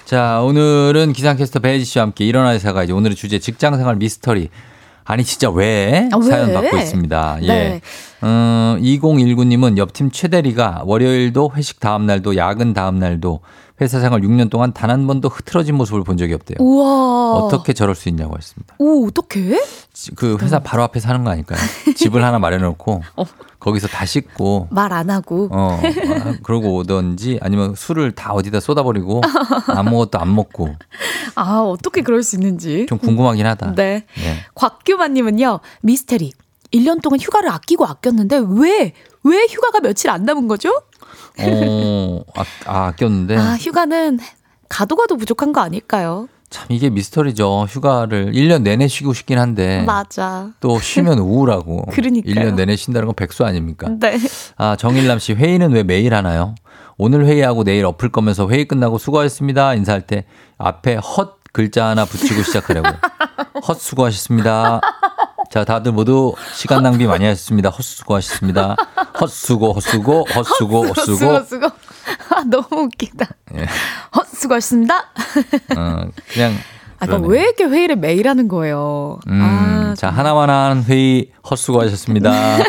[0.04, 4.50] 자, 오늘은 기상캐스터 배지 씨와 함께 일어나 회사가 이제 오늘의 주제 직장생활 미스터리.
[5.06, 6.22] 아니 진짜 왜 아, 왜?
[6.26, 7.38] 사연 받고 있습니다.
[7.42, 7.46] 예.
[7.46, 7.80] 네.
[8.24, 13.40] 음, 2019님은 옆팀 최대리가 월요일도 회식 다음 날도 야근 다음 날도
[13.80, 16.56] 회사 생활 6년 동안 단 한 번도 흐트러진 모습을 본 적이 없대요.
[16.60, 17.32] 우와.
[17.34, 18.74] 어떻게 저럴 수 있냐고 했습니다.
[18.78, 19.60] 오 어떻게?
[20.14, 21.58] 그 회사 바로 앞에 사는 거 아닐까요?
[21.96, 23.24] 집을 하나 마련해 놓고 어.
[23.58, 25.48] 거기서 다 씻고 말 안 하고.
[25.50, 29.20] 어, 아, 그러고 오던지 아니면 술을 다 어디다 쏟아버리고
[29.68, 30.68] 아무것도 안 먹고
[31.34, 32.86] 아 어떻게 그럴 수 있는지.
[32.88, 33.74] 좀 궁금하긴 하다.
[33.74, 34.04] 네.
[34.16, 34.36] 네.
[34.54, 36.32] 곽규만님은요 미스테리.
[36.72, 38.92] 1년 동안 휴가를 아끼고 아꼈는데 왜?
[39.24, 40.70] 왜 휴가가 며칠 안 남은 거죠?
[41.40, 43.36] 어, 아, 아, 아꼈는데.
[43.36, 44.18] 아 휴가는
[44.68, 46.28] 가도 가도 부족한 거 아닐까요?
[46.48, 47.66] 참 이게 미스터리죠.
[47.68, 49.82] 휴가를 1년 내내 쉬고 싶긴 한데.
[49.82, 50.50] 맞아.
[50.60, 51.86] 또 쉬면 우울하고.
[51.92, 52.32] 그러니까요.
[52.34, 53.88] 1년 내내 쉰다는 건 백수 아닙니까?
[54.00, 54.18] 네.
[54.56, 56.54] 아, 정일남 씨 회의는 왜 매일 하나요?
[56.98, 59.74] 오늘 회의하고 내일 엎을 거면서 회의 끝나고 수고하셨습니다.
[59.74, 60.24] 인사할 때
[60.56, 62.88] 앞에 헛 글자 하나 붙이고 시작하려고.
[63.66, 64.80] 헛 수고하셨습니다.
[65.56, 67.70] 자, 다들 모두 시간 낭비 많이 하셨습니다.
[67.70, 68.76] 헛수고하셨습니다.
[69.18, 71.16] 헛수고, 헛수고, 헛수고, 헛수고.
[71.16, 71.66] 수고 수고.
[72.28, 73.26] 아, 너무 웃기다.
[73.54, 73.64] 예.
[74.14, 74.98] 헛수고하셨습니다.
[74.98, 76.52] 어, 그냥.
[76.98, 77.28] 아, 그러니까 그러네.
[77.28, 79.18] 왜 이렇게 회의를 매일 하는 거예요?
[79.28, 82.58] 음, 아, 자, 하나만 한 회의 헛수고하셨습니다.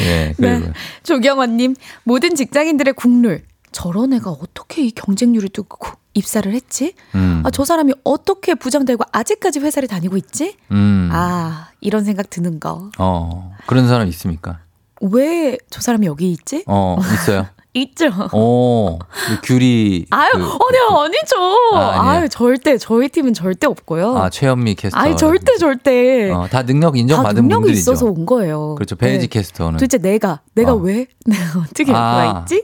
[0.00, 0.66] 예, 그리고.
[0.66, 0.72] 네.
[1.02, 3.42] 조경원님, 모든 직장인들의 국룰.
[3.70, 6.94] 저런 애가 어떻게 이 경쟁률을 뚫고 입사를 했지?
[7.14, 10.56] 음, 아, 저 사람이 어떻게 부장되고 아직까지 회사를 다니고 있지?
[10.70, 12.90] 음, 아, 이런 생각 드는 거.
[12.98, 14.60] 어, 그런 사람 있습니까?
[15.00, 16.64] 왜 저 사람이 여기 있지?
[16.66, 17.46] 어, 있어요.
[17.76, 18.06] 있죠.
[18.32, 18.98] 어,
[19.42, 20.06] 귤이.
[20.10, 21.36] 아유, 그- 아니요, 아니죠.
[21.74, 22.10] 아.
[22.10, 24.16] 아유, 절대, 저희 팀은 절대 없고요.
[24.16, 24.98] 아, 최현미 캐스터.
[24.98, 26.30] 아니, 절대, 절대.
[26.30, 27.80] 어, 다 능력 다 인정받은 능력이 분들이죠.
[27.80, 28.76] 있어서 온 거예요.
[28.76, 28.94] 그렇죠.
[28.94, 29.26] 배지 네.
[29.26, 29.78] 캐스터는.
[29.78, 30.76] 도대체 내가, 내가 어.
[30.76, 31.06] 왜?
[31.26, 32.00] 내가 어떻게 여기 아.
[32.00, 32.62] 와 있지?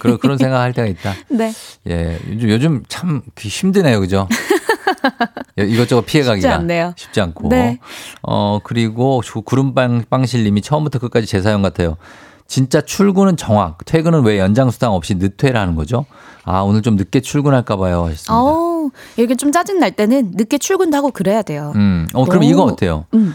[0.00, 1.14] 그런, 그런 생각 할 때가 있다.
[1.30, 1.52] 네.
[1.88, 4.00] 예, 요즘, 요즘 참 힘드네요.
[4.00, 4.26] 그죠?
[5.58, 6.34] 예, 이것저것 피해가기가.
[6.40, 6.94] 쉽지 않네요.
[6.96, 7.48] 쉽지 않고.
[7.48, 7.78] 네.
[8.22, 11.96] 어, 그리고 조- 구름빵, 빵실님이 처음부터 끝까지 제 사연 같아요.
[12.48, 16.06] 진짜 출근은 정확, 퇴근은 왜 연장수당 없이 늦퇴를 하는 거죠?
[16.44, 18.04] 아, 오늘 좀 늦게 출근할까 봐요.
[18.06, 18.34] 하셨습니다.
[18.34, 18.88] 어,
[19.18, 21.72] 이렇게 좀 짜증 날 때는 늦게 출근도 하고 그래야 돼요.
[21.76, 23.04] 음, 어, 그럼 이거 어때요?
[23.12, 23.34] 음.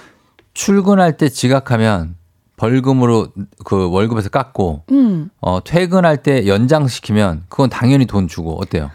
[0.56, 2.16] 출근할 때 지각하면
[2.58, 3.28] 벌금으로
[3.64, 5.30] 그 월급에서 깎고, 음.
[5.42, 8.90] 어, 퇴근할 때 연장시키면 그건 당연히 돈 주고, 어때요?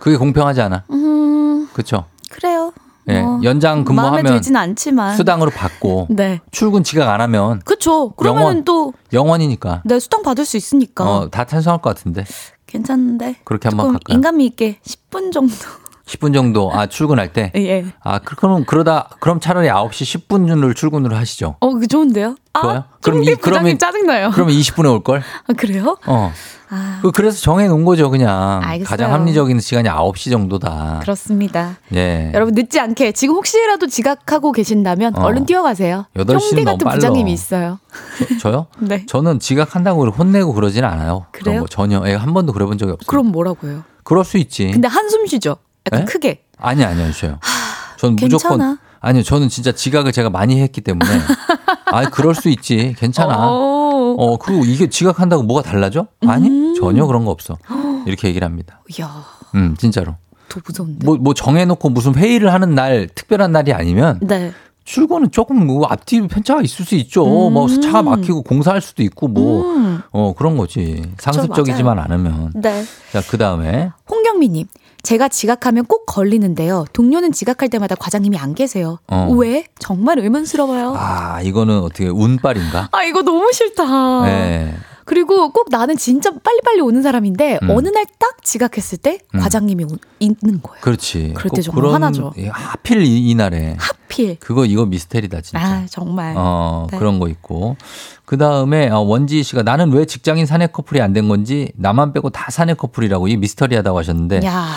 [0.00, 0.84] 그게 공평하지 않아?
[0.90, 2.06] 음, 그쵸?
[2.28, 2.72] 그래요.
[3.08, 4.42] 예, 뭐, 연장 근무하면.
[5.16, 6.40] 수당으로 받고, 네.
[6.50, 8.10] 출근 지각 안 하면 그쵸.
[8.16, 8.64] 그러면 영원.
[8.64, 9.82] 또, 영원이니까.
[9.84, 11.04] 내 수당 받을 수 있으니까.
[11.04, 12.24] 어, 다 찬성할 것 같은데.
[12.66, 13.36] 괜찮은데.
[13.44, 14.14] 그렇게 한번 갈까요?
[14.14, 15.54] 인간미 있게 10분 정도.
[16.10, 17.52] 10분 정도, 아, 출근할 때?
[17.54, 17.84] 예.
[18.02, 21.56] 아, 그- 그럼, 그러다, 그럼 차라리 9시 10분을 출근으로 하시죠.
[21.60, 22.34] 어, 그 좋은데요?
[22.60, 22.78] 좋아요?
[22.78, 24.30] 아, 그럼 이- 그러면- 짜증나요.
[24.34, 25.22] 그러면 20분에 올 걸?
[25.46, 25.96] 아, 그래요?
[26.06, 26.32] 어.
[26.72, 28.60] 아, 그- 그래서 정해 놓은 거죠, 그냥.
[28.62, 28.88] 알겠어요.
[28.88, 30.98] 가장 합리적인 시간이 9시 정도다.
[31.02, 31.76] 그렇습니다.
[31.94, 32.32] 예.
[32.34, 35.22] 여러분 늦지 않게 지금 혹시라도 지각하고 계신다면 어.
[35.22, 36.06] 얼른 뛰어가세요.
[36.16, 36.94] 8시 는 형대 너무 같은 빨라.
[36.96, 37.78] 부장님이 있어요.
[38.40, 39.04] 저, 요 네.
[39.06, 41.26] 저는 지각한다고 혼내고 그러지는 않아요.
[41.32, 41.60] 그래요?
[41.62, 42.02] 거 전혀.
[42.06, 43.06] 예, 한 번도 그래 본 적이 없어요.
[43.06, 43.82] 그럼 뭐라고 해요?
[44.04, 44.70] 그럴 수 있지.
[44.72, 45.56] 근데 한숨 쉬죠.
[45.90, 46.04] 약간 예?
[46.04, 46.44] 크게.
[46.58, 47.38] 아니, 아니, 아니, 쉬어요.
[47.98, 48.78] 저는 무조건.
[49.00, 51.10] 아니요, 저는 진짜 지각을 제가 많이 했기 때문에.
[51.86, 52.94] 아 그럴 수 있지.
[52.98, 53.34] 괜찮아.
[53.38, 54.14] 어.
[54.18, 56.06] 어, 그리고 이게 지각한다고 뭐가 달라져?
[56.26, 56.74] 아니, 음.
[56.78, 57.56] 전혀 그런 거 없어.
[58.06, 58.80] 이렇게 얘기를 합니다.
[58.98, 59.24] 이야,
[59.54, 60.16] 음, 진짜로.
[60.48, 61.04] 더 무서운데.
[61.06, 64.52] 뭐, 뭐 정해놓고 무슨 회의를 하는 날, 특별한 날이 아니면 네.
[64.84, 67.24] 출근은 조금 뭐 앞뒤 편차가 있을 수 있죠.
[67.24, 70.00] 뭐 차가 막히고 공사할 수도 있고 뭐, 음.
[70.10, 71.02] 어, 그런 거지.
[71.18, 72.52] 상습적이지만 않으면.
[72.56, 72.84] 네.
[73.12, 73.90] 자, 그 다음에.
[74.10, 74.66] 홍경미님,
[75.02, 76.84] 제가 지각하면 꼭 걸리는데요.
[76.92, 78.98] 동료는 지각할 때마다 과장님이 안 계세요.
[79.08, 79.28] 어.
[79.32, 79.64] 왜?
[79.78, 80.94] 정말 의문스러워요.
[80.96, 82.88] 아, 아, 이거는 어떻게 운빨인가?
[83.04, 84.22] 이거 너무 싫다.
[84.24, 84.74] 네.
[85.10, 87.70] 그리고 꼭 나는 진짜 빨리빨리 오는 사람인데 음.
[87.70, 89.40] 어느 날 딱 지각했을 때 음.
[89.40, 90.80] 과장님이 오- 있는 거예요.
[90.82, 91.32] 그렇지.
[91.34, 92.32] 그럴 꼭때 정말 화나죠.
[92.38, 93.74] 예, 하필 이, 이 날에.
[93.78, 94.36] 하필.
[94.38, 95.58] 그거 이거 미스테리다 진짜.
[95.60, 96.34] 아 정말.
[96.36, 96.98] 어, 네.
[96.98, 97.76] 그런 거 있고.
[98.24, 102.30] 그 다음에 어, 원지 씨가 나는 왜 직장인 사내 커플이 안 된 건지 나만 빼고
[102.30, 104.42] 다 사내 커플이라고 이 미스터리하다고 하셨는데.
[104.44, 104.68] 야,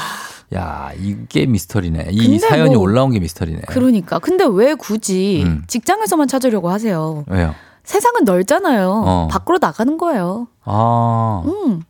[0.55, 2.07] 야, 이게 미스터리네.
[2.11, 3.61] 이 사연이 뭐 올라온 게 미스터리네.
[3.67, 5.63] 그러니까 근데 왜 굳이 음.
[5.67, 7.23] 직장에서만 찾으려고 하세요?
[7.27, 7.53] 왜요?
[7.83, 9.03] 세상은 넓잖아요.
[9.05, 9.27] 어.
[9.29, 10.47] 밖으로 나가는 거예요.
[10.63, 11.81] 아, 음.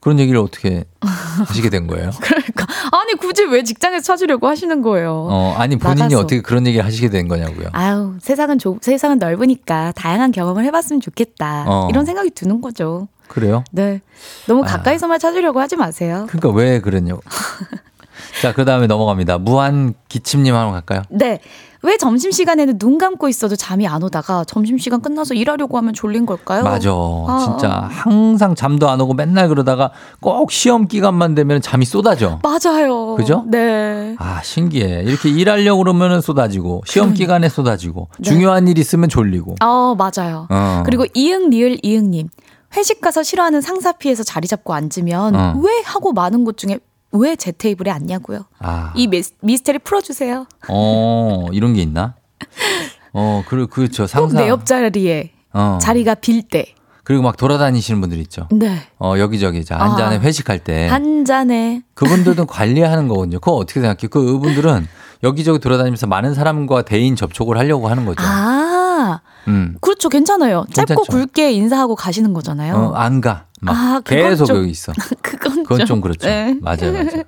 [0.00, 2.10] 그런 얘기를 어떻게 하시게 된 거예요?
[2.20, 5.28] 그러니까 아니 굳이 왜 직장에서 찾으려고 하시는 거예요?
[5.30, 6.18] 어, 아니 본인이 나가서.
[6.18, 7.68] 어떻게 그런 얘기를 하시게 된 거냐고요.
[7.72, 11.88] 아유 세상은 좁 세상은 넓으니까 다양한 경험을 해봤으면 좋겠다 어.
[11.90, 13.06] 이런 생각이 드는 거죠.
[13.28, 13.62] 그래요?
[13.70, 14.00] 네,
[14.48, 14.66] 너무 아.
[14.66, 16.26] 가까이서만 찾으려고 하지 마세요.
[16.28, 17.22] 그러니까 왜 그랬냐고.
[18.40, 19.38] 자, 그 다음에 넘어갑니다.
[19.38, 21.02] 무한 기침님 한번 갈까요?
[21.10, 21.40] 네.
[21.84, 26.62] 왜 점심시간에는 눈 감고 있어도 잠이 안 오다가 점심시간 끝나서 일하려고 하면 졸린 걸까요?
[26.62, 26.90] 맞아.
[26.92, 29.90] 아, 진짜 항상 잠도 안 오고 맨날 그러다가
[30.20, 32.38] 꼭 시험 기간만 되면 잠이 쏟아져.
[32.42, 33.16] 맞아요.
[33.16, 33.44] 그죠?
[33.48, 34.14] 네.
[34.18, 35.02] 아, 신기해.
[35.06, 38.30] 이렇게 일하려고 그러면 쏟아지고, 시험 기간에 쏟아지고, 네.
[38.30, 39.56] 중요한 일 있으면 졸리고.
[39.60, 40.46] 어, 맞아요.
[40.50, 40.82] 어.
[40.86, 42.28] 그리고 이응, 리을, 이응 님.
[42.76, 45.60] 회식 가서 싫어하는 상사 피해서 자리 잡고 앉으면 어.
[45.62, 46.78] 왜 하고 많은 곳 중에
[47.12, 48.44] 왜 제 테이블에 앉냐고요.
[48.58, 50.46] 아, 이 미스, 미스테리 풀어주세요.
[50.68, 52.14] 어, 이런 게 있나?
[53.12, 54.04] 어, 그, 그렇죠.
[54.04, 54.40] 꼭 상사.
[54.40, 55.78] 내 옆자리에 어.
[55.80, 56.74] 자리가 빌 때.
[57.04, 58.46] 그리고 막 돌아다니시는 분들 있죠.
[58.52, 58.78] 네.
[58.98, 59.64] 어, 여기저기.
[59.64, 59.96] 자, 한 아.
[59.96, 60.86] 잔에 회식할 때.
[60.88, 61.82] 한 잔에.
[61.94, 63.40] 그분들도 관리하는 거거든요.
[63.40, 64.08] 그거 어떻게 생각해요?
[64.08, 64.86] 그분들은
[65.24, 68.22] 여기저기 돌아다니면서 많은 사람과 대인 접촉을 하려고 하는 거죠.
[68.24, 69.76] 아, 음.
[69.80, 70.08] 그렇죠.
[70.08, 70.64] 괜찮아요.
[70.72, 71.12] 짧고 괜찮죠.
[71.26, 72.74] 굵게 인사하고 가시는 거잖아요.
[72.76, 73.46] 어, 안 가.
[73.64, 74.92] 막 아, 계속 좀- 여기 있어.
[75.22, 76.26] 그건, 그건 좀 그렇죠.
[76.28, 76.56] 네.
[76.60, 77.22] 맞아요, 맞아요.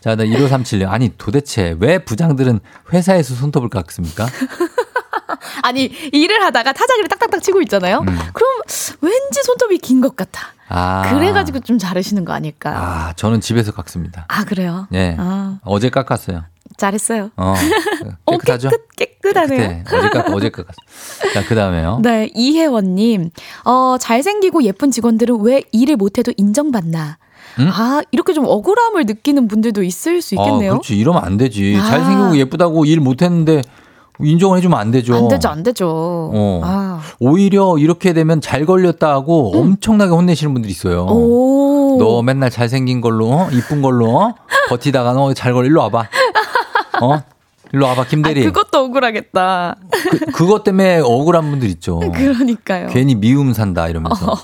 [0.00, 0.86] 자, 나 1537님.
[0.88, 2.60] 아니, 도대체 왜 부장들은
[2.92, 4.26] 회사에서 손톱을 깎습니까?
[5.62, 7.98] 아니 일을 하다가 타자기를 딱딱딱 치고 있잖아요.
[8.00, 8.06] 음.
[8.32, 8.50] 그럼
[9.00, 10.48] 왠지 손톱이 긴 것 같아.
[10.68, 11.02] 아.
[11.12, 12.70] 그래가지고 좀 자르시는 거 아닐까.
[12.70, 14.26] 아, 아, 저는 집에서 깎습니다.
[14.46, 14.86] 그래요.
[14.92, 15.16] 예.
[15.18, 16.44] 아, 어제 깎았어요.
[16.76, 17.30] 잘했어요.
[17.36, 17.54] 어.
[18.26, 18.68] 어, 깨끗하죠?
[18.96, 19.58] 깨끗 깨끗하네요.
[19.58, 20.76] 네, 어제 깎, 어제 깎았어.
[21.34, 21.98] 자, 그 다음에요.
[22.02, 23.30] 네, 이혜원님.
[23.64, 27.18] 어, 잘생기고 예쁜 직원들은 왜 일을 못해도 인정받나?
[27.58, 27.68] 음?
[27.72, 30.70] 아, 이렇게 좀 억울함을 느끼는 분들도 있을 수 있겠네요.
[30.70, 30.96] 아, 그렇지.
[30.96, 31.76] 이러면 안 되지.
[31.80, 31.84] 아.
[31.84, 33.62] 잘생기고 예쁘다고 일 못했는데
[34.20, 35.14] 인정을 해주면 안 되죠.
[35.14, 35.88] 안 되죠, 안 되죠.
[36.32, 36.60] 어.
[36.64, 37.00] 아.
[37.20, 41.04] 오히려 이렇게 되면 잘 걸렸다 하고 엄청나게 혼내시는 분들이 있어요.
[41.04, 41.12] 음.
[41.12, 41.96] 오.
[41.98, 43.48] 너 맨날 잘생긴 걸로, 어?
[43.52, 44.34] 이쁜 걸로, 어?
[44.68, 45.66] 버티다가 너 잘 걸려.
[45.68, 46.08] 일로 와봐.
[47.02, 47.22] 어?
[47.72, 48.44] 일로 와봐, 아, 김대리.
[48.44, 49.76] 그것도 억울하겠다.
[50.10, 51.98] 그, 그것 때문에 억울한 분들 있죠.
[52.14, 52.88] 그러니까요.
[52.88, 54.34] 괜히 미움 산다 이러면서.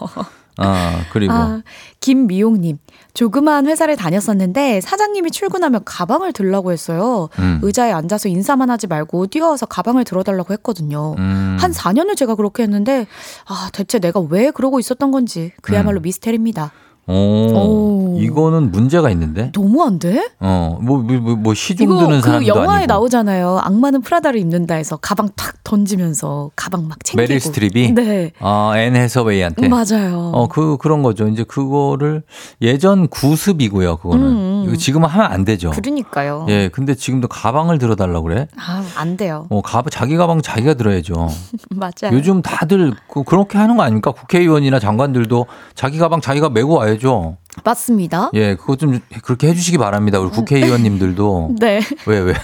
[0.56, 1.32] 아, 그리고.
[1.32, 1.62] 아,
[2.00, 2.78] 김미용님.
[3.14, 7.28] 조그마한 회사를 다녔었는데 사장님이 출근하면 가방을 들라고 했어요.
[7.38, 7.60] 음.
[7.62, 11.14] 의자에 앉아서 인사만 하지 말고 뛰어와서 가방을 들어달라고 했거든요.
[11.18, 11.56] 음.
[11.60, 13.06] 한 4년을 제가 그렇게 했는데
[13.46, 16.02] 아 대체 내가 왜 그러고 있었던 건지 그야말로 음.
[16.02, 16.72] 미스테리입니다.
[17.06, 18.18] 오, 오.
[18.18, 19.50] 이거는 문제가 있는데?
[19.54, 20.30] 너무한데?
[20.40, 22.86] 어, 뭐, 뭐, 뭐, 뭐 시중 드는 그 사람도 영화에 아니고.
[22.92, 23.58] 나오잖아요.
[23.62, 27.20] 악마는 프라다를 입는다 해서 가방 탁 던지면서 가방 막 챙기고.
[27.22, 27.92] 메릴 스트립이?
[27.92, 28.32] 네.
[28.40, 29.68] 아, 앤 해서웨이한테.
[29.68, 30.30] 맞아요.
[30.34, 31.28] 어, 그, 그런 거죠.
[31.28, 32.22] 이제 그거를
[32.62, 34.26] 예전 구습이고요, 그거는.
[34.26, 34.76] 음, 음.
[34.76, 35.70] 지금은 하면 안 되죠.
[35.72, 36.46] 그러니까요.
[36.48, 38.48] 예, 근데 지금도 가방을 들어달라고 그래?
[38.56, 39.46] 아, 안 돼요.
[39.50, 41.28] 어, 가, 자기 가방 자기가 들어야죠.
[41.70, 42.12] 맞아요.
[42.12, 44.12] 요즘 다들 그, 그렇게 하는 거 아닙니까?
[44.12, 47.36] 국회의원이나 장관들도 자기 가방 자기가 메고 와 야죠.
[47.62, 48.30] 맞습니다.
[48.34, 50.18] 예, 그거 좀 그렇게 해주시기 바랍니다.
[50.18, 51.56] 우리 국회의원님들도.
[51.60, 51.80] 네.
[52.06, 52.34] 왜, 왜?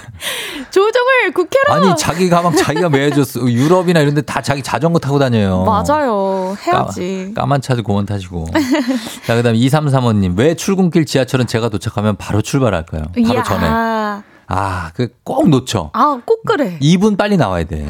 [0.70, 3.40] 조우종을 국회로 아니, 자기 가방 자기가 매줬어.
[3.50, 5.64] 유럽이나 이런 데 다 자기 자전거 타고 다녀요.
[5.64, 6.54] 맞아요.
[6.64, 7.32] 해야지.
[7.34, 8.46] 까, 만 차도 고만 타시고.
[9.26, 10.38] 자, 그 다음에 2335님.
[10.38, 13.02] 왜 출근길 지하철은 제가 도착하면 바로 출발할까요?
[13.12, 13.42] 바로 이야.
[13.42, 13.66] 전에.
[14.52, 15.90] 아, 그 꼭 놓쳐.
[15.92, 16.78] 아, 꼭 그래.
[16.80, 17.86] 2분 빨리 나와야 돼.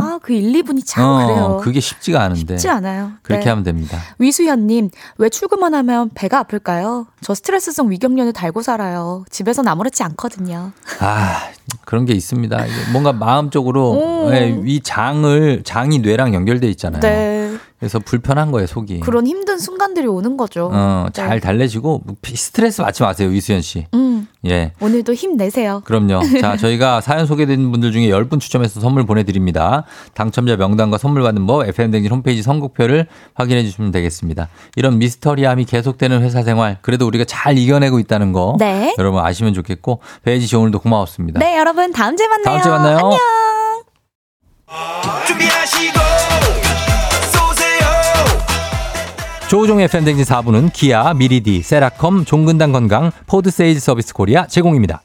[0.00, 1.60] 아, 그 1, 2분이 참 어, 그래요.
[1.62, 2.56] 그게 쉽지가 않은데.
[2.56, 3.12] 쉽지 않아요.
[3.22, 3.50] 그렇게 네.
[3.50, 3.98] 하면 됩니다.
[4.18, 7.06] 위수현님, 왜 출근만 하면 배가 아플까요?
[7.20, 9.24] 저 스트레스성 위경련을 달고 살아요.
[9.30, 10.72] 집에선 아무렇지 않거든요.
[11.00, 11.48] 아,
[11.84, 12.64] 그런 게 있습니다.
[12.92, 13.90] 뭔가 마음적으로
[14.26, 14.32] 오.
[14.32, 17.00] 예, 이 장을, 장이 뇌랑 연결돼 있잖아요.
[17.00, 17.45] 네.
[17.78, 19.00] 그래서 불편한 거예요, 속이.
[19.00, 20.70] 그런 힘든 순간들이 오는 거죠.
[20.72, 21.12] 어, 네.
[21.12, 22.02] 잘 달래시고
[22.34, 23.86] 스트레스 받지 마세요, 위수연 씨.
[23.92, 24.72] 음, 예.
[24.80, 25.82] 오늘도 힘내세요.
[25.84, 26.20] 그럼요.
[26.40, 29.84] 자, 저희가 사연 소개된 분들 중에 10분 추첨해서 선물 보내드립니다.
[30.14, 34.48] 당첨자 명단과 선물 받는 법, FM댕진 홈페이지 선곡표를 확인해 주시면 되겠습니다.
[34.76, 38.56] 이런 미스터리함이 계속되는 회사 생활, 그래도 우리가 잘 이겨내고 있다는 거.
[38.58, 38.94] 네.
[38.98, 41.40] 여러분 아시면 좋겠고, 배혜지 씨 오늘도 고마웠습니다.
[41.40, 42.44] 네, 여러분, 다음 주에 만나요.
[42.44, 42.96] 다음 주에 만나요.
[42.96, 43.18] 안녕.
[45.26, 46.65] 준비하시고
[49.56, 55.02] 조우종의 FM댕진 4부는 기아, 미리디, 세라컴, 종근당 건강, 포드 세일즈 서비스 코리아 제공입니다.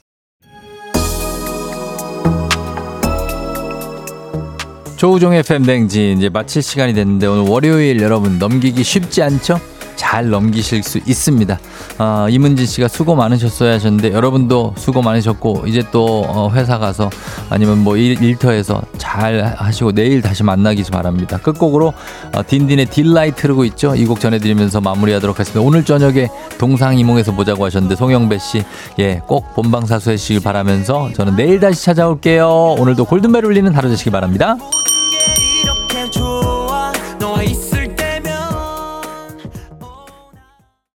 [4.97, 9.57] 조우종의 FM댕진 이제 마칠 시간이 됐는데 오늘 월요일 여러분 넘기기 쉽지 않죠?
[10.01, 11.59] 잘 넘기실 수 있습니다.
[11.99, 17.11] 아, 이문진 씨가 수고 많으셨어야 하셨는데 여러분도 수고 많으셨고 이제 또 어, 회사 가서
[17.51, 21.37] 아니면 뭐 일, 일터에서 잘 하시고 내일 다시 만나기 바랍니다.
[21.37, 21.93] 끝곡으로
[22.33, 23.93] 어, 딘딘의 딜라이트 흐르고 있죠.
[23.95, 25.61] 이 곡 전해드리면서 마무리하도록 하겠습니다.
[25.61, 28.63] 오늘 저녁에 동상이몽에서 보자고 하셨는데 송영배 씨,
[28.99, 32.75] 예, 꼭 본방사수 하시길 바라면서 저는 내일 다시 찾아올게요.
[32.79, 34.57] 오늘도 골든벨 울리는 하루 되시기 바랍니다.